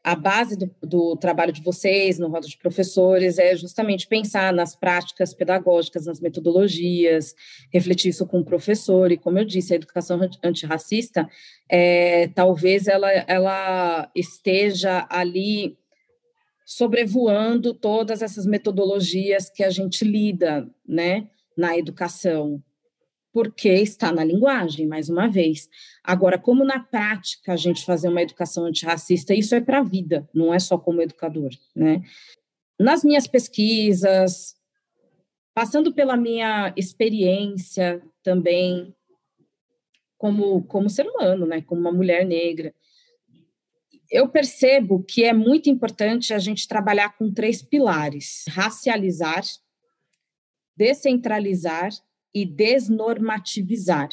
a 0.03 0.15
base 0.15 0.57
do, 0.57 0.69
do, 0.81 1.15
trabalho 1.15 1.53
de 1.53 1.63
vocês 1.63 2.19
no 2.19 2.27
Roda 2.27 2.45
de 2.45 2.57
Professores 2.57 3.37
é 3.37 3.55
justamente 3.55 4.05
pensar 4.05 4.51
nas 4.51 4.75
práticas 4.75 5.33
pedagógicas, 5.33 6.05
nas 6.05 6.19
metodologias, 6.19 7.33
refletir 7.71 8.09
isso 8.09 8.27
com 8.27 8.39
o 8.39 8.45
professor, 8.45 9.11
e 9.11 9.17
como 9.17 9.39
eu 9.39 9.45
disse, 9.45 9.71
a 9.71 9.77
educação 9.77 10.19
antirracista, 10.43 11.29
é, 11.69 12.27
talvez 12.35 12.87
ela, 12.87 13.09
ela 13.09 14.11
esteja 14.13 15.07
ali 15.09 15.77
sobrevoando 16.65 17.73
todas 17.73 18.21
essas 18.21 18.45
metodologias 18.45 19.49
que 19.49 19.63
a 19.63 19.69
gente 19.69 20.03
lida, 20.03 20.67
né, 20.85 21.29
na 21.57 21.77
educação. 21.77 22.61
Porque 23.33 23.69
está 23.69 24.11
na 24.11 24.23
linguagem, 24.23 24.85
mais 24.85 25.09
uma 25.09 25.27
vez. 25.27 25.67
Agora, 26.03 26.37
como 26.37 26.63
na 26.63 26.79
prática 26.79 27.53
a 27.53 27.55
gente 27.55 27.83
fazer 27.83 28.07
uma 28.07 28.21
educação 28.21 28.65
antirracista, 28.65 29.33
isso 29.33 29.55
é 29.55 29.59
para 29.59 29.79
a 29.79 29.83
vida, 29.83 30.29
não 30.31 30.53
é 30.53 30.59
só 30.59 30.77
como 30.77 31.01
educador, 31.01 31.49
né? 31.75 32.03
Nas 32.79 33.03
minhas 33.03 33.25
pesquisas, 33.25 34.55
passando 35.53 35.91
pela 35.93 36.15
minha 36.15 36.71
experiência 36.77 38.03
também 38.21 38.95
como, 40.17 40.63
como 40.65 40.89
ser 40.89 41.07
humano, 41.07 41.45
né, 41.45 41.61
como 41.61 41.81
uma 41.81 41.91
mulher 41.91 42.25
negra, 42.25 42.73
eu 44.11 44.29
percebo 44.29 45.03
que 45.03 45.23
é 45.23 45.33
muito 45.33 45.69
importante 45.69 46.33
a 46.33 46.39
gente 46.39 46.67
trabalhar 46.67 47.17
com 47.17 47.33
três 47.33 47.63
pilares: 47.63 48.45
racializar, 48.47 49.43
descentralizar 50.77 51.91
e 52.33 52.45
desnormativizar. 52.45 54.09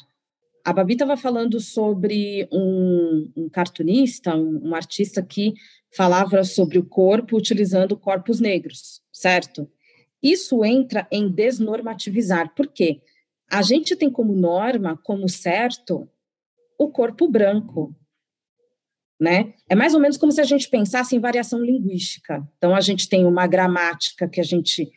A 0.65 0.73
Babi 0.73 0.93
estava 0.93 1.17
falando 1.17 1.59
sobre 1.59 2.47
um, 2.53 3.33
um 3.35 3.49
cartunista, 3.49 4.37
um, 4.37 4.69
um, 4.69 4.75
artista 4.75 5.23
que 5.23 5.55
falava 5.97 6.45
sobre 6.45 6.79
o 6.79 6.85
corpo 6.85 7.37
utilizando 7.37 7.97
corpos 7.97 8.41
negros, 8.41 9.01
certo? 9.11 9.69
Isso 10.23 10.65
entra 10.65 11.09
em 11.11 11.31
desnormativizar. 11.31 12.55
Por 12.55 12.67
quê? 12.67 13.01
A 13.51 13.63
gente 13.63 13.97
tem 13.97 14.11
como 14.11 14.35
norma, 14.35 15.01
como 15.03 15.29
certo, 15.29 16.09
o 16.79 16.89
corpo 16.89 17.27
branco, 17.27 17.95
né? 19.19 19.55
É 19.69 19.75
mais 19.75 19.95
ou 19.95 20.01
menos 20.01 20.17
como 20.17 20.31
se 20.31 20.41
a 20.41 20.45
gente 20.45 20.69
pensasse 20.69 21.17
em 21.17 21.21
variação 21.21 21.61
linguística. 21.61 22.47
Então, 22.57 22.75
a 22.75 22.81
gente 22.81 23.09
tem 23.09 23.27
uma 23.27 23.47
gramática 23.47 24.29
que 24.29 24.41
a 24.41 24.45
gente 24.45 24.91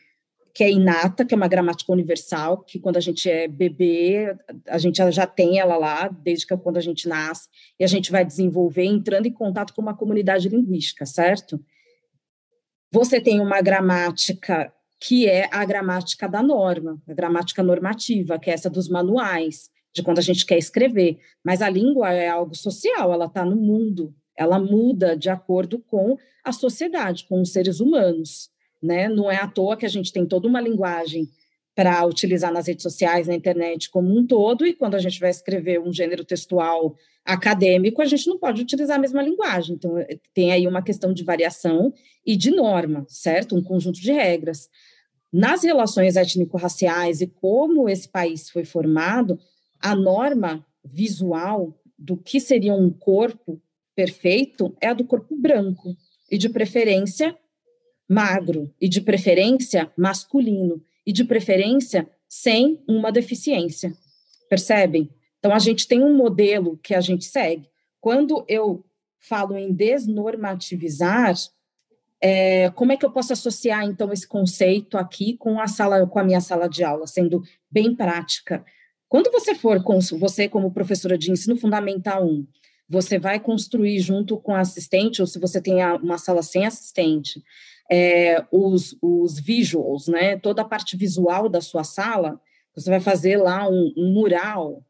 que 0.54 0.62
é 0.62 0.70
inata, 0.70 1.24
que 1.24 1.34
é 1.34 1.36
uma 1.36 1.48
gramática 1.48 1.92
universal, 1.92 2.58
que 2.58 2.78
quando 2.78 2.96
a 2.96 3.00
gente 3.00 3.28
é 3.28 3.48
bebê, 3.48 4.36
a 4.68 4.78
gente 4.78 4.98
já 5.10 5.26
tem 5.26 5.58
ela 5.58 5.76
lá, 5.76 6.06
desde 6.06 6.46
que 6.46 6.56
quando 6.56 6.76
a 6.76 6.80
gente 6.80 7.08
nasce, 7.08 7.48
e 7.78 7.82
a 7.82 7.88
gente 7.88 8.12
vai 8.12 8.24
desenvolver 8.24 8.84
entrando 8.84 9.26
em 9.26 9.32
contato 9.32 9.74
com 9.74 9.82
uma 9.82 9.96
comunidade 9.96 10.48
linguística, 10.48 11.04
certo? 11.04 11.60
Você 12.92 13.20
tem 13.20 13.40
uma 13.40 13.60
gramática 13.60 14.72
que 15.00 15.28
é 15.28 15.48
a 15.50 15.64
gramática 15.64 16.28
da 16.28 16.40
norma, 16.40 17.02
a 17.08 17.12
gramática 17.12 17.60
normativa, 17.60 18.38
que 18.38 18.48
é 18.48 18.54
essa 18.54 18.70
dos 18.70 18.88
manuais, 18.88 19.68
de 19.92 20.04
quando 20.04 20.20
a 20.20 20.22
gente 20.22 20.46
quer 20.46 20.56
escrever. 20.56 21.18
Mas 21.44 21.62
a 21.62 21.68
língua 21.68 22.12
é 22.12 22.28
algo 22.28 22.54
social, 22.54 23.12
ela 23.12 23.26
está 23.26 23.44
no 23.44 23.56
mundo, 23.56 24.14
ela 24.38 24.60
muda 24.60 25.16
de 25.16 25.28
acordo 25.28 25.80
com 25.80 26.16
a 26.44 26.52
sociedade, 26.52 27.26
com 27.28 27.42
os 27.42 27.50
seres 27.50 27.80
humanos. 27.80 28.53
Né? 28.84 29.08
Não 29.08 29.30
é 29.30 29.36
à 29.36 29.48
toa 29.48 29.78
que 29.78 29.86
a 29.86 29.88
gente 29.88 30.12
tem 30.12 30.26
toda 30.26 30.46
uma 30.46 30.60
linguagem 30.60 31.26
para 31.74 32.04
utilizar 32.06 32.52
nas 32.52 32.68
redes 32.68 32.82
sociais, 32.82 33.26
na 33.26 33.34
internet 33.34 33.88
como 33.90 34.14
um 34.14 34.26
todo, 34.26 34.66
e 34.66 34.74
quando 34.74 34.94
a 34.94 34.98
gente 34.98 35.18
vai 35.18 35.30
escrever 35.30 35.80
um 35.80 35.90
gênero 35.90 36.22
textual 36.22 36.94
acadêmico, 37.24 38.02
a 38.02 38.04
gente 38.04 38.28
não 38.28 38.38
pode 38.38 38.60
utilizar 38.60 38.96
a 38.96 39.00
mesma 39.00 39.22
linguagem. 39.22 39.74
Então, 39.74 39.98
eh, 39.98 40.18
tem 40.34 40.52
aí 40.52 40.68
uma 40.68 40.82
questão 40.82 41.14
de 41.14 41.24
variação 41.24 41.94
e 42.26 42.36
de 42.36 42.50
norma, 42.50 43.06
certo? 43.08 43.56
Um 43.56 43.62
conjunto 43.62 43.98
de 43.98 44.12
regras. 44.12 44.68
Nas 45.32 45.64
relações 45.64 46.14
étnico-raciais 46.14 47.22
e 47.22 47.26
como 47.26 47.88
esse 47.88 48.06
país 48.06 48.50
foi 48.50 48.66
formado, 48.66 49.38
a 49.80 49.96
norma 49.96 50.64
visual 50.84 51.74
do 51.98 52.18
que 52.18 52.38
seria 52.38 52.74
um 52.74 52.90
corpo 52.90 53.58
perfeito 53.96 54.76
é 54.80 54.88
a 54.88 54.94
do 54.94 55.04
corpo 55.04 55.34
branco, 55.34 55.96
e 56.30 56.38
de 56.38 56.48
preferência 56.48 57.36
magro, 58.08 58.72
e 58.80 58.88
de 58.88 59.00
preferência 59.00 59.90
masculino, 59.96 60.82
e 61.06 61.12
de 61.12 61.24
preferência 61.24 62.08
sem 62.28 62.82
uma 62.88 63.12
deficiência. 63.12 63.94
Percebem? 64.48 65.10
Então, 65.38 65.54
a 65.54 65.58
gente 65.58 65.86
tem 65.86 66.02
um 66.02 66.16
modelo 66.16 66.78
que 66.82 66.94
a 66.94 67.00
gente 67.00 67.24
segue. 67.24 67.68
Quando 68.00 68.44
eu 68.48 68.84
falo 69.20 69.56
em 69.56 69.72
desnormativizar, 69.72 71.34
é, 72.20 72.70
como 72.70 72.92
é 72.92 72.96
que 72.96 73.04
eu 73.04 73.10
posso 73.10 73.32
associar, 73.32 73.84
então, 73.84 74.12
esse 74.12 74.26
conceito 74.26 74.96
aqui 74.96 75.36
com 75.36 75.60
a 75.60 75.66
sala, 75.66 76.06
com 76.06 76.18
a 76.18 76.24
minha 76.24 76.40
sala 76.40 76.68
de 76.68 76.82
aula, 76.82 77.06
sendo 77.06 77.42
bem 77.70 77.94
prática? 77.94 78.64
Quando 79.08 79.30
você 79.30 79.54
for, 79.54 79.82
com, 79.82 79.98
você 80.18 80.48
como 80.48 80.72
professora 80.72 81.16
de 81.16 81.30
ensino 81.30 81.56
fundamental 81.56 82.26
1, 82.26 82.46
você 82.88 83.18
vai 83.18 83.38
construir 83.38 83.98
junto 84.00 84.36
com 84.38 84.54
a 84.54 84.60
assistente, 84.60 85.20
ou 85.20 85.26
se 85.26 85.38
você 85.38 85.60
tem 85.60 85.84
uma 86.02 86.18
sala 86.18 86.42
sem 86.42 86.66
assistente, 86.66 87.42
é, 87.90 88.44
os, 88.50 88.96
os 89.02 89.38
visuals, 89.38 90.08
né, 90.08 90.36
toda 90.38 90.62
a 90.62 90.64
parte 90.64 90.96
visual 90.96 91.48
da 91.48 91.60
sua 91.60 91.84
sala, 91.84 92.40
você 92.74 92.90
vai 92.90 93.00
fazer 93.00 93.36
lá 93.36 93.68
um, 93.68 93.92
um 93.96 94.12
mural 94.12 94.82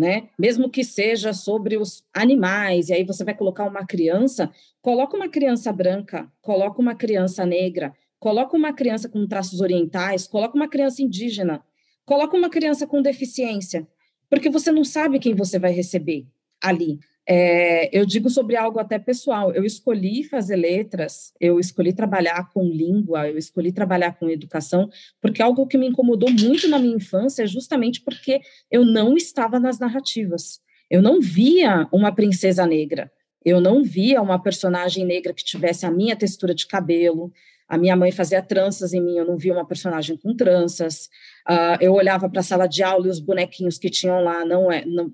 né? 0.00 0.30
Mesmo 0.38 0.70
que 0.70 0.82
seja 0.82 1.34
sobre 1.34 1.76
os 1.76 2.02
animais, 2.14 2.88
e 2.88 2.94
aí 2.94 3.04
você 3.04 3.22
vai 3.22 3.34
colocar 3.34 3.64
uma 3.64 3.84
criança, 3.84 4.50
coloca 4.80 5.14
uma 5.14 5.28
criança 5.28 5.70
branca, 5.70 6.32
coloca 6.40 6.80
uma 6.80 6.94
criança 6.94 7.44
negra, 7.44 7.94
coloca 8.18 8.56
uma 8.56 8.72
criança 8.72 9.10
com 9.10 9.26
traços 9.26 9.60
orientais, 9.60 10.26
coloca 10.26 10.56
uma 10.56 10.68
criança 10.68 11.02
indígena, 11.02 11.62
coloca 12.06 12.34
uma 12.34 12.48
criança 12.48 12.86
com 12.86 13.02
deficiência, 13.02 13.86
porque 14.30 14.48
você 14.48 14.72
não 14.72 14.84
sabe 14.84 15.18
quem 15.18 15.34
você 15.34 15.58
vai 15.58 15.72
receber 15.72 16.26
ali. 16.62 16.98
É, 17.32 17.96
eu 17.96 18.04
digo 18.04 18.28
sobre 18.28 18.56
algo 18.56 18.80
até 18.80 18.98
pessoal. 18.98 19.54
Eu 19.54 19.64
escolhi 19.64 20.24
fazer 20.24 20.56
letras, 20.56 21.32
eu 21.40 21.60
escolhi 21.60 21.92
trabalhar 21.92 22.50
com 22.52 22.64
língua, 22.64 23.28
eu 23.28 23.38
escolhi 23.38 23.70
trabalhar 23.70 24.18
com 24.18 24.28
educação, 24.28 24.90
porque 25.22 25.40
algo 25.40 25.64
que 25.68 25.78
me 25.78 25.86
incomodou 25.86 26.28
muito 26.28 26.66
na 26.66 26.76
minha 26.76 26.96
infância 26.96 27.44
é 27.44 27.46
justamente 27.46 28.00
porque 28.00 28.40
eu 28.68 28.84
não 28.84 29.16
estava 29.16 29.60
nas 29.60 29.78
narrativas. 29.78 30.58
Eu 30.90 31.00
não 31.00 31.20
via 31.20 31.86
uma 31.92 32.12
princesa 32.12 32.66
negra. 32.66 33.12
Eu 33.44 33.60
não 33.60 33.84
via 33.84 34.20
uma 34.20 34.42
personagem 34.42 35.06
negra 35.06 35.32
que 35.32 35.44
tivesse 35.44 35.86
a 35.86 35.90
minha 35.90 36.16
textura 36.16 36.52
de 36.52 36.66
cabelo. 36.66 37.32
A 37.68 37.78
minha 37.78 37.94
mãe 37.94 38.10
fazia 38.10 38.42
tranças 38.42 38.92
em 38.92 39.00
mim, 39.00 39.16
eu 39.16 39.24
não 39.24 39.38
via 39.38 39.52
uma 39.52 39.64
personagem 39.64 40.16
com 40.16 40.34
tranças. 40.34 41.08
Uh, 41.48 41.78
eu 41.80 41.92
olhava 41.92 42.28
para 42.28 42.40
a 42.40 42.42
sala 42.42 42.66
de 42.66 42.82
aula 42.82 43.06
e 43.06 43.10
os 43.10 43.20
bonequinhos 43.20 43.78
que 43.78 43.88
tinham 43.88 44.24
lá 44.24 44.44
não 44.44 44.72
é, 44.72 44.84
não, 44.84 45.12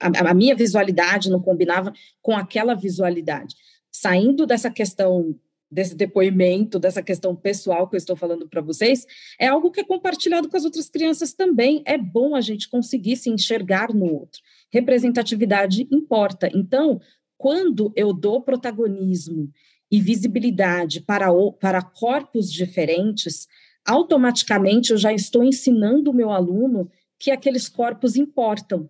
a, 0.00 0.30
a 0.30 0.34
minha 0.34 0.54
visualidade 0.54 1.30
não 1.30 1.40
combinava 1.40 1.92
com 2.22 2.32
aquela 2.32 2.74
visualidade. 2.74 3.54
Saindo 3.90 4.46
dessa 4.46 4.70
questão 4.70 5.34
desse 5.70 5.94
depoimento, 5.94 6.78
dessa 6.78 7.02
questão 7.02 7.36
pessoal 7.36 7.88
que 7.88 7.94
eu 7.94 7.98
estou 7.98 8.16
falando 8.16 8.48
para 8.48 8.62
vocês, 8.62 9.06
é 9.38 9.48
algo 9.48 9.70
que 9.70 9.80
é 9.80 9.84
compartilhado 9.84 10.48
com 10.48 10.56
as 10.56 10.64
outras 10.64 10.88
crianças 10.88 11.32
também. 11.34 11.82
É 11.84 11.98
bom 11.98 12.34
a 12.34 12.40
gente 12.40 12.68
conseguir 12.68 13.16
se 13.16 13.28
enxergar 13.28 13.92
no 13.92 14.06
outro. 14.06 14.40
Representatividade 14.72 15.86
importa. 15.92 16.48
Então, 16.54 17.00
quando 17.36 17.92
eu 17.94 18.12
dou 18.12 18.40
protagonismo 18.40 19.50
e 19.90 20.00
visibilidade 20.00 21.00
para, 21.00 21.30
o, 21.32 21.52
para 21.52 21.82
corpos 21.82 22.50
diferentes, 22.52 23.46
automaticamente 23.86 24.90
eu 24.90 24.98
já 24.98 25.12
estou 25.12 25.44
ensinando 25.44 26.10
o 26.10 26.14
meu 26.14 26.30
aluno 26.30 26.90
que 27.18 27.30
aqueles 27.30 27.68
corpos 27.68 28.16
importam, 28.16 28.88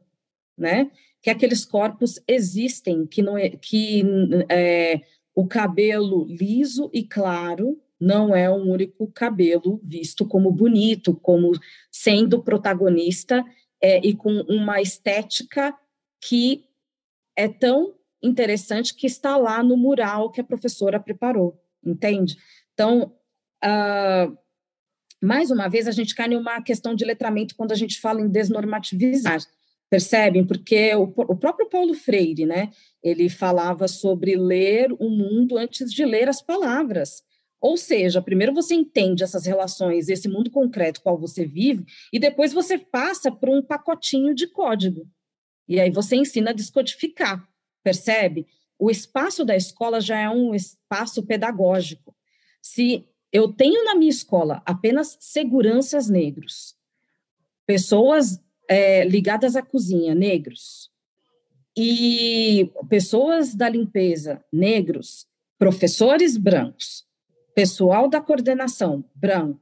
né? 0.58 0.90
Que 1.22 1.30
aqueles 1.30 1.64
corpos 1.64 2.20
existem, 2.26 3.06
que 3.06 3.22
não 3.22 3.36
é, 3.36 3.50
que 3.50 4.02
é, 4.48 5.00
o 5.34 5.46
cabelo 5.46 6.26
liso 6.28 6.90
e 6.92 7.04
claro 7.04 7.80
não 8.00 8.34
é 8.34 8.48
um 8.48 8.70
único 8.70 9.08
cabelo 9.08 9.80
visto 9.82 10.26
como 10.26 10.52
bonito, 10.52 11.14
como 11.14 11.52
sendo 11.90 12.42
protagonista 12.42 13.44
é, 13.82 13.98
e 14.06 14.14
com 14.14 14.30
uma 14.48 14.80
estética 14.80 15.74
que 16.20 16.64
é 17.36 17.48
tão 17.48 17.94
interessante 18.22 18.94
que 18.94 19.06
está 19.06 19.36
lá 19.36 19.62
no 19.62 19.76
mural 19.76 20.30
que 20.30 20.40
a 20.40 20.44
professora 20.44 20.98
preparou, 20.98 21.60
entende? 21.84 22.36
Então, 22.72 23.12
uh, 23.64 24.38
mais 25.22 25.50
uma 25.50 25.68
vez, 25.68 25.86
a 25.86 25.92
gente 25.92 26.14
cai 26.14 26.28
em 26.28 26.36
uma 26.36 26.60
questão 26.62 26.94
de 26.94 27.04
letramento 27.04 27.54
quando 27.56 27.72
a 27.72 27.76
gente 27.76 28.00
fala 28.00 28.20
em 28.20 28.28
desnormativizar 28.28 29.40
percebem? 29.90 30.46
Porque 30.46 30.94
o, 30.94 31.04
o, 31.04 31.36
próprio 31.36 31.68
Paulo 31.68 31.94
Freire, 31.94 32.46
né, 32.46 32.70
ele 33.02 33.28
falava 33.28 33.88
sobre 33.88 34.36
ler 34.36 34.92
o 34.92 35.08
mundo 35.08 35.56
antes 35.56 35.92
de 35.92 36.04
ler 36.04 36.28
as 36.28 36.42
palavras. 36.42 37.22
Ou 37.60 37.76
seja, 37.76 38.22
primeiro 38.22 38.54
você 38.54 38.74
entende 38.74 39.24
essas 39.24 39.44
relações, 39.46 40.08
esse 40.08 40.28
mundo 40.28 40.50
concreto 40.50 41.02
qual 41.02 41.18
você 41.18 41.44
vive, 41.44 41.84
e 42.12 42.18
depois 42.18 42.52
você 42.52 42.78
passa 42.78 43.32
para 43.32 43.50
um 43.50 43.62
pacotinho 43.62 44.34
de 44.34 44.46
código. 44.46 45.08
E 45.66 45.80
aí 45.80 45.90
você 45.90 46.16
ensina 46.16 46.50
a 46.50 46.54
descodificar, 46.54 47.46
percebe? 47.82 48.46
O 48.78 48.90
espaço 48.90 49.44
da 49.44 49.56
escola 49.56 50.00
já 50.00 50.18
é 50.18 50.30
um 50.30 50.54
espaço 50.54 51.26
pedagógico. 51.26 52.14
Se 52.62 53.04
eu 53.32 53.52
tenho 53.52 53.84
na 53.84 53.94
minha 53.94 54.10
escola 54.10 54.62
apenas 54.64 55.16
seguranças 55.20 56.08
negros, 56.08 56.76
pessoas 57.66 58.40
é, 58.68 59.04
ligadas 59.04 59.56
à 59.56 59.62
cozinha, 59.62 60.14
negros, 60.14 60.90
e 61.76 62.70
pessoas 62.88 63.54
da 63.54 63.68
limpeza, 63.68 64.44
negros, 64.52 65.26
professores 65.58 66.36
brancos, 66.36 67.06
pessoal 67.54 68.08
da 68.08 68.20
coordenação, 68.20 69.04
branco, 69.14 69.60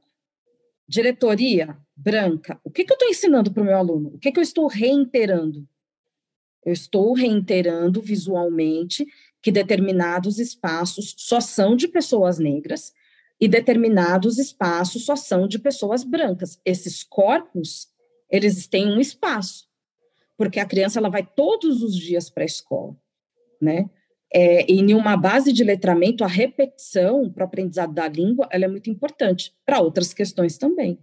diretoria 0.87 1.77
branca. 1.95 2.59
O 2.63 2.69
que, 2.69 2.83
que 2.83 2.91
eu 2.91 2.95
estou 2.95 3.09
ensinando 3.09 3.51
para 3.51 3.63
o 3.63 3.65
meu 3.65 3.77
aluno? 3.77 4.09
O 4.09 4.19
que, 4.19 4.31
que 4.31 4.39
eu 4.39 4.43
estou 4.43 4.67
reiterando? 4.67 5.67
Eu 6.65 6.73
estou 6.73 7.13
reiterando 7.13 8.01
visualmente 8.01 9.05
que 9.41 9.51
determinados 9.51 10.39
espaços 10.39 11.15
só 11.17 11.39
são 11.39 11.75
de 11.75 11.87
pessoas 11.87 12.37
negras 12.39 12.93
e 13.39 13.47
determinados 13.47 14.37
espaços 14.37 15.05
só 15.05 15.15
são 15.15 15.47
de 15.47 15.59
pessoas 15.59 16.03
brancas. 16.03 16.59
Esses 16.65 17.03
corpos, 17.03 17.87
eles 18.29 18.67
têm 18.67 18.87
um 18.87 18.99
espaço, 18.99 19.67
porque 20.37 20.59
a 20.59 20.65
criança 20.65 20.99
ela 20.99 21.09
vai 21.09 21.25
todos 21.25 21.81
os 21.81 21.95
dias 21.95 22.29
para 22.29 22.43
a 22.43 22.45
escola, 22.45 22.95
né? 23.61 23.89
É, 24.33 24.69
e 24.69 24.79
em 24.79 24.93
uma 24.93 25.15
base 25.15 25.53
de 25.53 25.63
letramento, 25.63 26.23
a 26.23 26.27
repetição 26.27 27.31
para 27.31 27.43
o 27.43 27.47
aprendizado 27.47 27.93
da 27.93 28.07
língua, 28.09 28.47
ela 28.51 28.65
é 28.65 28.67
muito 28.67 28.89
importante 28.89 29.53
para 29.65 29.79
outras 29.79 30.13
questões 30.13 30.57
também. 30.57 30.99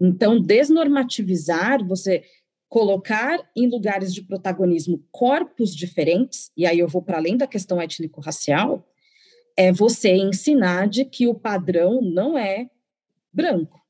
Então, 0.00 0.40
desnormativizar, 0.40 1.84
você 1.84 2.22
colocar 2.68 3.40
em 3.56 3.68
lugares 3.68 4.14
de 4.14 4.22
protagonismo 4.22 5.04
corpos 5.10 5.74
diferentes, 5.74 6.52
e 6.56 6.64
aí 6.64 6.78
eu 6.78 6.86
vou 6.86 7.02
para 7.02 7.18
além 7.18 7.36
da 7.36 7.46
questão 7.46 7.80
étnico-racial, 7.80 8.86
é 9.56 9.72
você 9.72 10.14
ensinar 10.14 10.88
de 10.88 11.04
que 11.04 11.26
o 11.26 11.34
padrão 11.34 12.00
não 12.00 12.38
é 12.38 12.70
branco. 13.32 13.80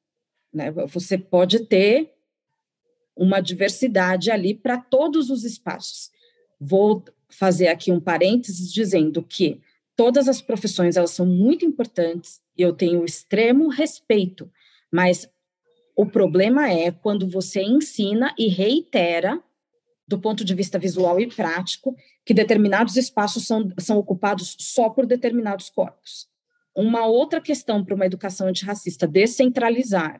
Né? 0.52 0.70
Você 0.70 1.18
pode 1.18 1.66
ter 1.66 2.14
uma 3.20 3.38
diversidade 3.42 4.30
ali 4.30 4.54
para 4.54 4.78
todos 4.78 5.28
os 5.28 5.44
espaços. 5.44 6.10
Vou 6.58 7.04
fazer 7.28 7.68
aqui 7.68 7.92
um 7.92 8.00
parênteses 8.00 8.72
dizendo 8.72 9.22
que 9.22 9.60
todas 9.94 10.26
as 10.26 10.40
profissões 10.40 10.96
elas 10.96 11.10
são 11.10 11.26
muito 11.26 11.66
importantes 11.66 12.40
e 12.56 12.62
eu 12.62 12.72
tenho 12.72 13.04
extremo 13.04 13.68
respeito, 13.68 14.50
mas 14.90 15.30
o 15.94 16.06
problema 16.06 16.70
é 16.70 16.90
quando 16.90 17.28
você 17.28 17.62
ensina 17.62 18.34
e 18.38 18.48
reitera 18.48 19.38
do 20.08 20.18
ponto 20.18 20.42
de 20.42 20.54
vista 20.54 20.78
visual 20.78 21.20
e 21.20 21.28
prático 21.28 21.94
que 22.24 22.32
determinados 22.32 22.96
espaços 22.96 23.46
são, 23.46 23.70
são 23.78 23.98
ocupados 23.98 24.56
só 24.58 24.88
por 24.88 25.04
determinados 25.04 25.68
corpos. 25.68 26.26
Uma 26.74 27.04
outra 27.04 27.38
questão 27.38 27.84
para 27.84 27.94
uma 27.94 28.06
educação 28.06 28.48
antirracista, 28.48 29.06
descentralizar. 29.06 30.18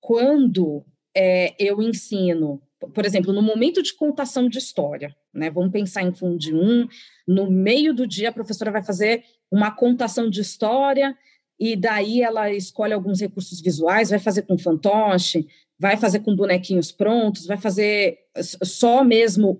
Quando 0.00 0.84
é, 1.14 1.54
eu 1.58 1.80
ensino 1.82 2.60
por 2.94 3.04
exemplo, 3.04 3.32
no 3.32 3.42
momento 3.42 3.82
de 3.82 3.94
contação 3.94 4.48
de 4.48 4.58
história, 4.58 5.14
né? 5.32 5.50
Vamos 5.50 5.70
pensar 5.70 6.02
em 6.02 6.12
Fundo 6.12 6.44
1, 6.52 6.88
no 7.28 7.50
meio 7.50 7.94
do 7.94 8.06
dia 8.06 8.30
a 8.30 8.32
professora 8.32 8.70
vai 8.70 8.82
fazer 8.82 9.24
uma 9.50 9.70
contação 9.70 10.28
de 10.28 10.40
história 10.40 11.16
e 11.58 11.76
daí 11.76 12.22
ela 12.22 12.50
escolhe 12.50 12.92
alguns 12.92 13.20
recursos 13.20 13.60
visuais, 13.60 14.10
vai 14.10 14.18
fazer 14.18 14.42
com 14.42 14.58
fantoche, 14.58 15.46
vai 15.78 15.96
fazer 15.96 16.20
com 16.20 16.34
bonequinhos 16.34 16.90
prontos, 16.90 17.46
vai 17.46 17.56
fazer 17.56 18.18
só 18.40 19.04
mesmo 19.04 19.58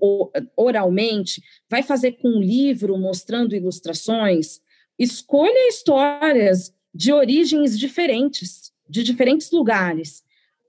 oralmente, 0.56 1.42
vai 1.68 1.82
fazer 1.82 2.12
com 2.12 2.28
um 2.28 2.40
livro 2.40 2.96
mostrando 2.98 3.54
ilustrações. 3.54 4.60
Escolha 4.98 5.68
histórias 5.68 6.74
de 6.94 7.12
origens 7.12 7.78
diferentes, 7.78 8.72
de 8.88 9.02
diferentes 9.02 9.50
lugares. 9.50 10.22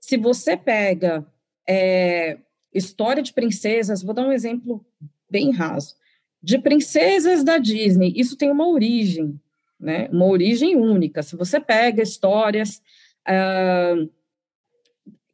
Se 0.04 0.18
você 0.18 0.54
pega 0.54 1.26
é, 1.66 2.36
história 2.74 3.22
de 3.22 3.32
princesas, 3.32 4.02
vou 4.02 4.12
dar 4.12 4.26
um 4.26 4.32
exemplo 4.32 4.84
bem 5.30 5.50
raso, 5.50 5.94
de 6.42 6.58
princesas 6.58 7.42
da 7.42 7.56
Disney, 7.56 8.12
isso 8.14 8.36
tem 8.36 8.50
uma 8.50 8.68
origem, 8.68 9.40
né? 9.80 10.10
Uma 10.12 10.26
origem 10.26 10.76
única. 10.76 11.22
Se 11.22 11.34
você 11.36 11.58
pega 11.58 12.02
histórias 12.02 12.82
uh, 13.26 14.10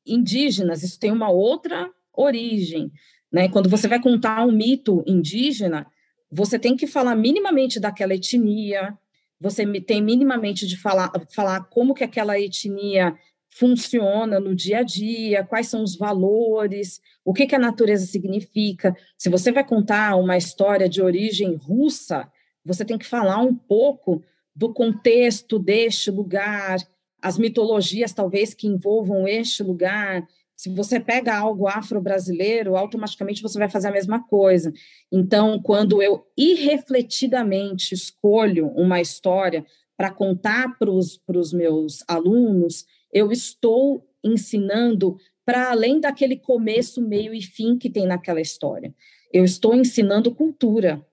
indígenas, 0.07 0.85
isso 0.85 1.01
tem 1.01 1.11
uma 1.11 1.31
outra 1.31 1.91
origem, 2.13 2.93
né? 3.33 3.49
Quando 3.49 3.69
você 3.69 3.89
vai 3.89 4.01
contar 4.01 4.47
um 4.47 4.53
mito 4.53 5.03
indígena, 5.05 5.85
você 6.31 6.61
tem 6.61 6.77
que 6.77 6.87
falar 6.87 7.17
minimamente 7.17 7.81
daquela 7.81 8.15
etnia, 8.15 8.97
você 9.41 9.67
tem 9.81 10.01
minimamente 10.01 10.65
de 10.65 10.77
falar, 10.77 11.11
falar 11.35 11.65
como 11.65 11.93
que 11.93 12.05
aquela 12.05 12.39
etnia 12.39 13.19
funciona 13.51 14.39
no 14.39 14.55
dia 14.55 14.79
a 14.79 14.83
dia, 14.83 15.45
quais 15.45 15.67
são 15.67 15.83
os 15.83 15.97
valores, 15.97 17.01
o 17.25 17.35
que, 17.35 17.47
que 17.47 17.55
a 17.55 17.59
natureza 17.59 18.07
significa. 18.07 18.97
Se 19.19 19.29
você 19.29 19.51
vai 19.51 19.65
contar 19.65 20.17
uma 20.17 20.37
história 20.37 20.89
de 20.89 21.03
origem 21.03 21.57
russa, 21.57 22.31
você 22.65 22.85
tem 22.85 22.97
que 22.97 23.07
falar 23.07 23.39
um 23.39 23.55
pouco 23.55 24.23
do 24.55 24.73
contexto 24.73 25.59
deste 25.59 26.11
lugar, 26.11 26.79
as 27.21 27.37
mitologias 27.37 28.13
talvez 28.13 28.55
que 28.55 28.67
envolvam 28.67 29.27
este 29.27 29.63
lugar. 29.63 30.27
Se 30.57 30.69
você 30.71 31.01
pega 31.01 31.37
algo 31.37 31.67
afro-brasileiro, 31.67 32.77
automaticamente 32.77 33.43
você 33.43 33.59
vai 33.59 33.69
fazer 33.69 33.89
a 33.89 33.93
mesma 33.93 34.23
coisa. 34.23 34.73
Então, 35.11 35.61
quando 35.61 36.03
eu 36.03 36.27
irrefletidamente 36.37 37.95
escolho 37.95 38.69
uma 38.69 39.01
história 39.01 39.65
para 39.97 40.11
contar 40.11 40.79
para 40.79 40.91
os 40.91 41.53
meus 41.53 42.05
alunos, 42.09 42.87
eu 43.13 43.33
estou 43.33 44.07
ensinando 44.23 45.17
para 45.45 45.71
além 45.71 45.99
daquele 46.01 46.37
começo, 46.37 47.01
meio 47.01 47.35
e 47.35 47.43
fim 47.43 47.77
que 47.77 47.91
tem 47.91 48.07
naquela 48.07 48.41
história. 48.41 48.95
Eu 49.33 49.45
estou 49.45 49.75
ensinando 49.75 50.35
cultura. 50.35 51.05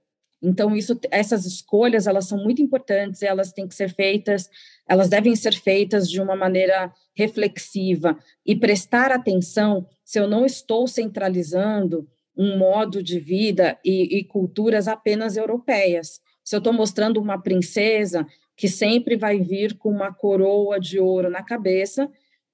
Então 0.42 0.76
isso, 0.76 1.00
essas 1.10 1.46
escolhas, 1.46 2.06
elas 2.06 2.26
são 2.26 2.38
muito 2.38 2.62
importantes, 2.62 3.24
elas 3.24 3.52
têm 3.52 3.68
que 3.68 3.74
ser 3.74 3.94
feitas, 3.94 4.50
elas 4.88 5.10
devem 5.10 5.36
ser 5.36 5.54
feitas 5.56 6.10
de 6.10 6.22
uma 6.22 6.36
maneira 6.36 6.94
reflexiva 7.16 8.18
e 8.46 8.56
prestar 8.56 9.12
atenção 9.12 9.88
se 10.06 10.20
eu 10.20 10.28
não 10.28 10.46
estou 10.46 10.88
centralizando 10.88 12.08
um 12.38 12.58
modo 12.58 13.02
de 13.02 13.20
vida 13.20 13.80
e, 13.84 14.20
e 14.20 14.24
culturas 14.24 14.88
apenas 14.88 15.36
europeias. 15.36 16.22
Se 16.44 16.56
eu 16.56 16.60
estou 16.60 16.72
mostrando 16.72 17.20
uma 17.20 17.42
princesa 17.42 18.28
que 18.58 18.68
sempre 18.68 19.16
vai 19.16 19.40
vir 19.40 19.78
com 19.78 19.90
uma 19.90 20.12
coroa 20.12 20.80
de 20.80 21.00
ouro 21.00 21.30
na 21.30 21.44
cabeça, 21.44 22.10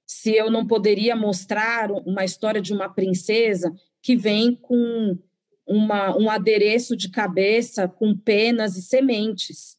se 0.06 0.36
eu 0.36 0.52
não 0.52 0.68
poderia 0.68 1.16
mostrar 1.16 1.90
uma 2.06 2.26
história 2.26 2.62
de 2.62 2.74
uma 2.74 2.90
princesa 2.90 3.74
que 4.02 4.18
vem 4.18 4.54
com 4.54 5.18
uma, 5.66 6.16
um 6.18 6.30
adereço 6.30 6.98
de 6.98 7.10
cabeça 7.10 7.88
com 7.88 8.16
penas 8.16 8.76
e 8.76 8.82
sementes, 8.82 9.78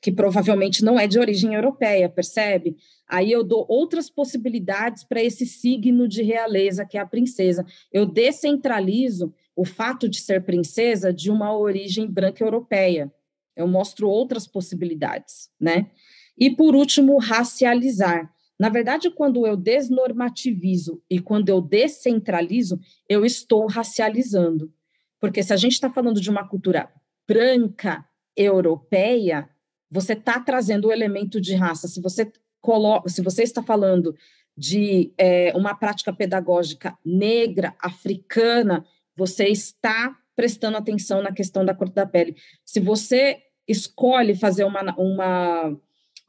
que 0.00 0.10
provavelmente 0.10 0.82
não 0.82 0.98
é 0.98 1.06
de 1.06 1.18
origem 1.18 1.52
europeia, 1.52 2.08
percebe? 2.08 2.76
Aí 3.06 3.30
eu 3.30 3.44
dou 3.44 3.66
outras 3.68 4.08
possibilidades 4.08 5.04
para 5.04 5.22
esse 5.22 5.44
signo 5.44 6.08
de 6.08 6.22
realeza 6.22 6.86
que 6.86 6.96
é 6.96 7.00
a 7.00 7.06
princesa. 7.06 7.64
Eu 7.92 8.06
descentralizo 8.06 9.34
o 9.54 9.66
fato 9.66 10.08
de 10.08 10.18
ser 10.20 10.44
princesa 10.44 11.12
de 11.12 11.30
uma 11.30 11.54
origem 11.54 12.06
branca 12.06 12.42
europeia 12.42 13.12
eu 13.58 13.66
mostro 13.66 14.08
outras 14.08 14.46
possibilidades, 14.46 15.50
né? 15.60 15.90
E 16.38 16.48
por 16.48 16.76
último, 16.76 17.18
racializar. 17.18 18.32
Na 18.58 18.68
verdade, 18.68 19.10
quando 19.10 19.44
eu 19.44 19.56
desnormativizo 19.56 21.02
e 21.10 21.18
quando 21.18 21.48
eu 21.48 21.60
descentralizo, 21.60 22.80
eu 23.08 23.24
estou 23.24 23.66
racializando. 23.66 24.72
Porque 25.20 25.42
se 25.42 25.52
a 25.52 25.56
gente 25.56 25.72
está 25.72 25.90
falando 25.90 26.20
de 26.20 26.30
uma 26.30 26.46
cultura 26.46 26.88
branca 27.26 28.04
europeia, 28.36 29.48
você 29.90 30.12
está 30.12 30.38
trazendo 30.38 30.88
o 30.88 30.92
elemento 30.92 31.40
de 31.40 31.54
raça. 31.56 31.88
Se 31.88 32.00
você 32.00 32.30
coloca, 32.60 33.08
se 33.08 33.20
você 33.20 33.42
está 33.42 33.62
falando 33.62 34.14
de 34.56 35.12
é, 35.18 35.52
uma 35.56 35.74
prática 35.74 36.12
pedagógica 36.12 36.96
negra, 37.04 37.74
africana, 37.80 38.84
você 39.16 39.48
está 39.48 40.16
prestando 40.36 40.76
atenção 40.76 41.20
na 41.20 41.32
questão 41.32 41.64
da 41.64 41.74
cor 41.74 41.88
da 41.88 42.06
pele. 42.06 42.36
Se 42.64 42.78
você 42.78 43.42
escolhe 43.68 44.34
fazer 44.34 44.64
uma, 44.64 44.80
uma, 44.96 45.76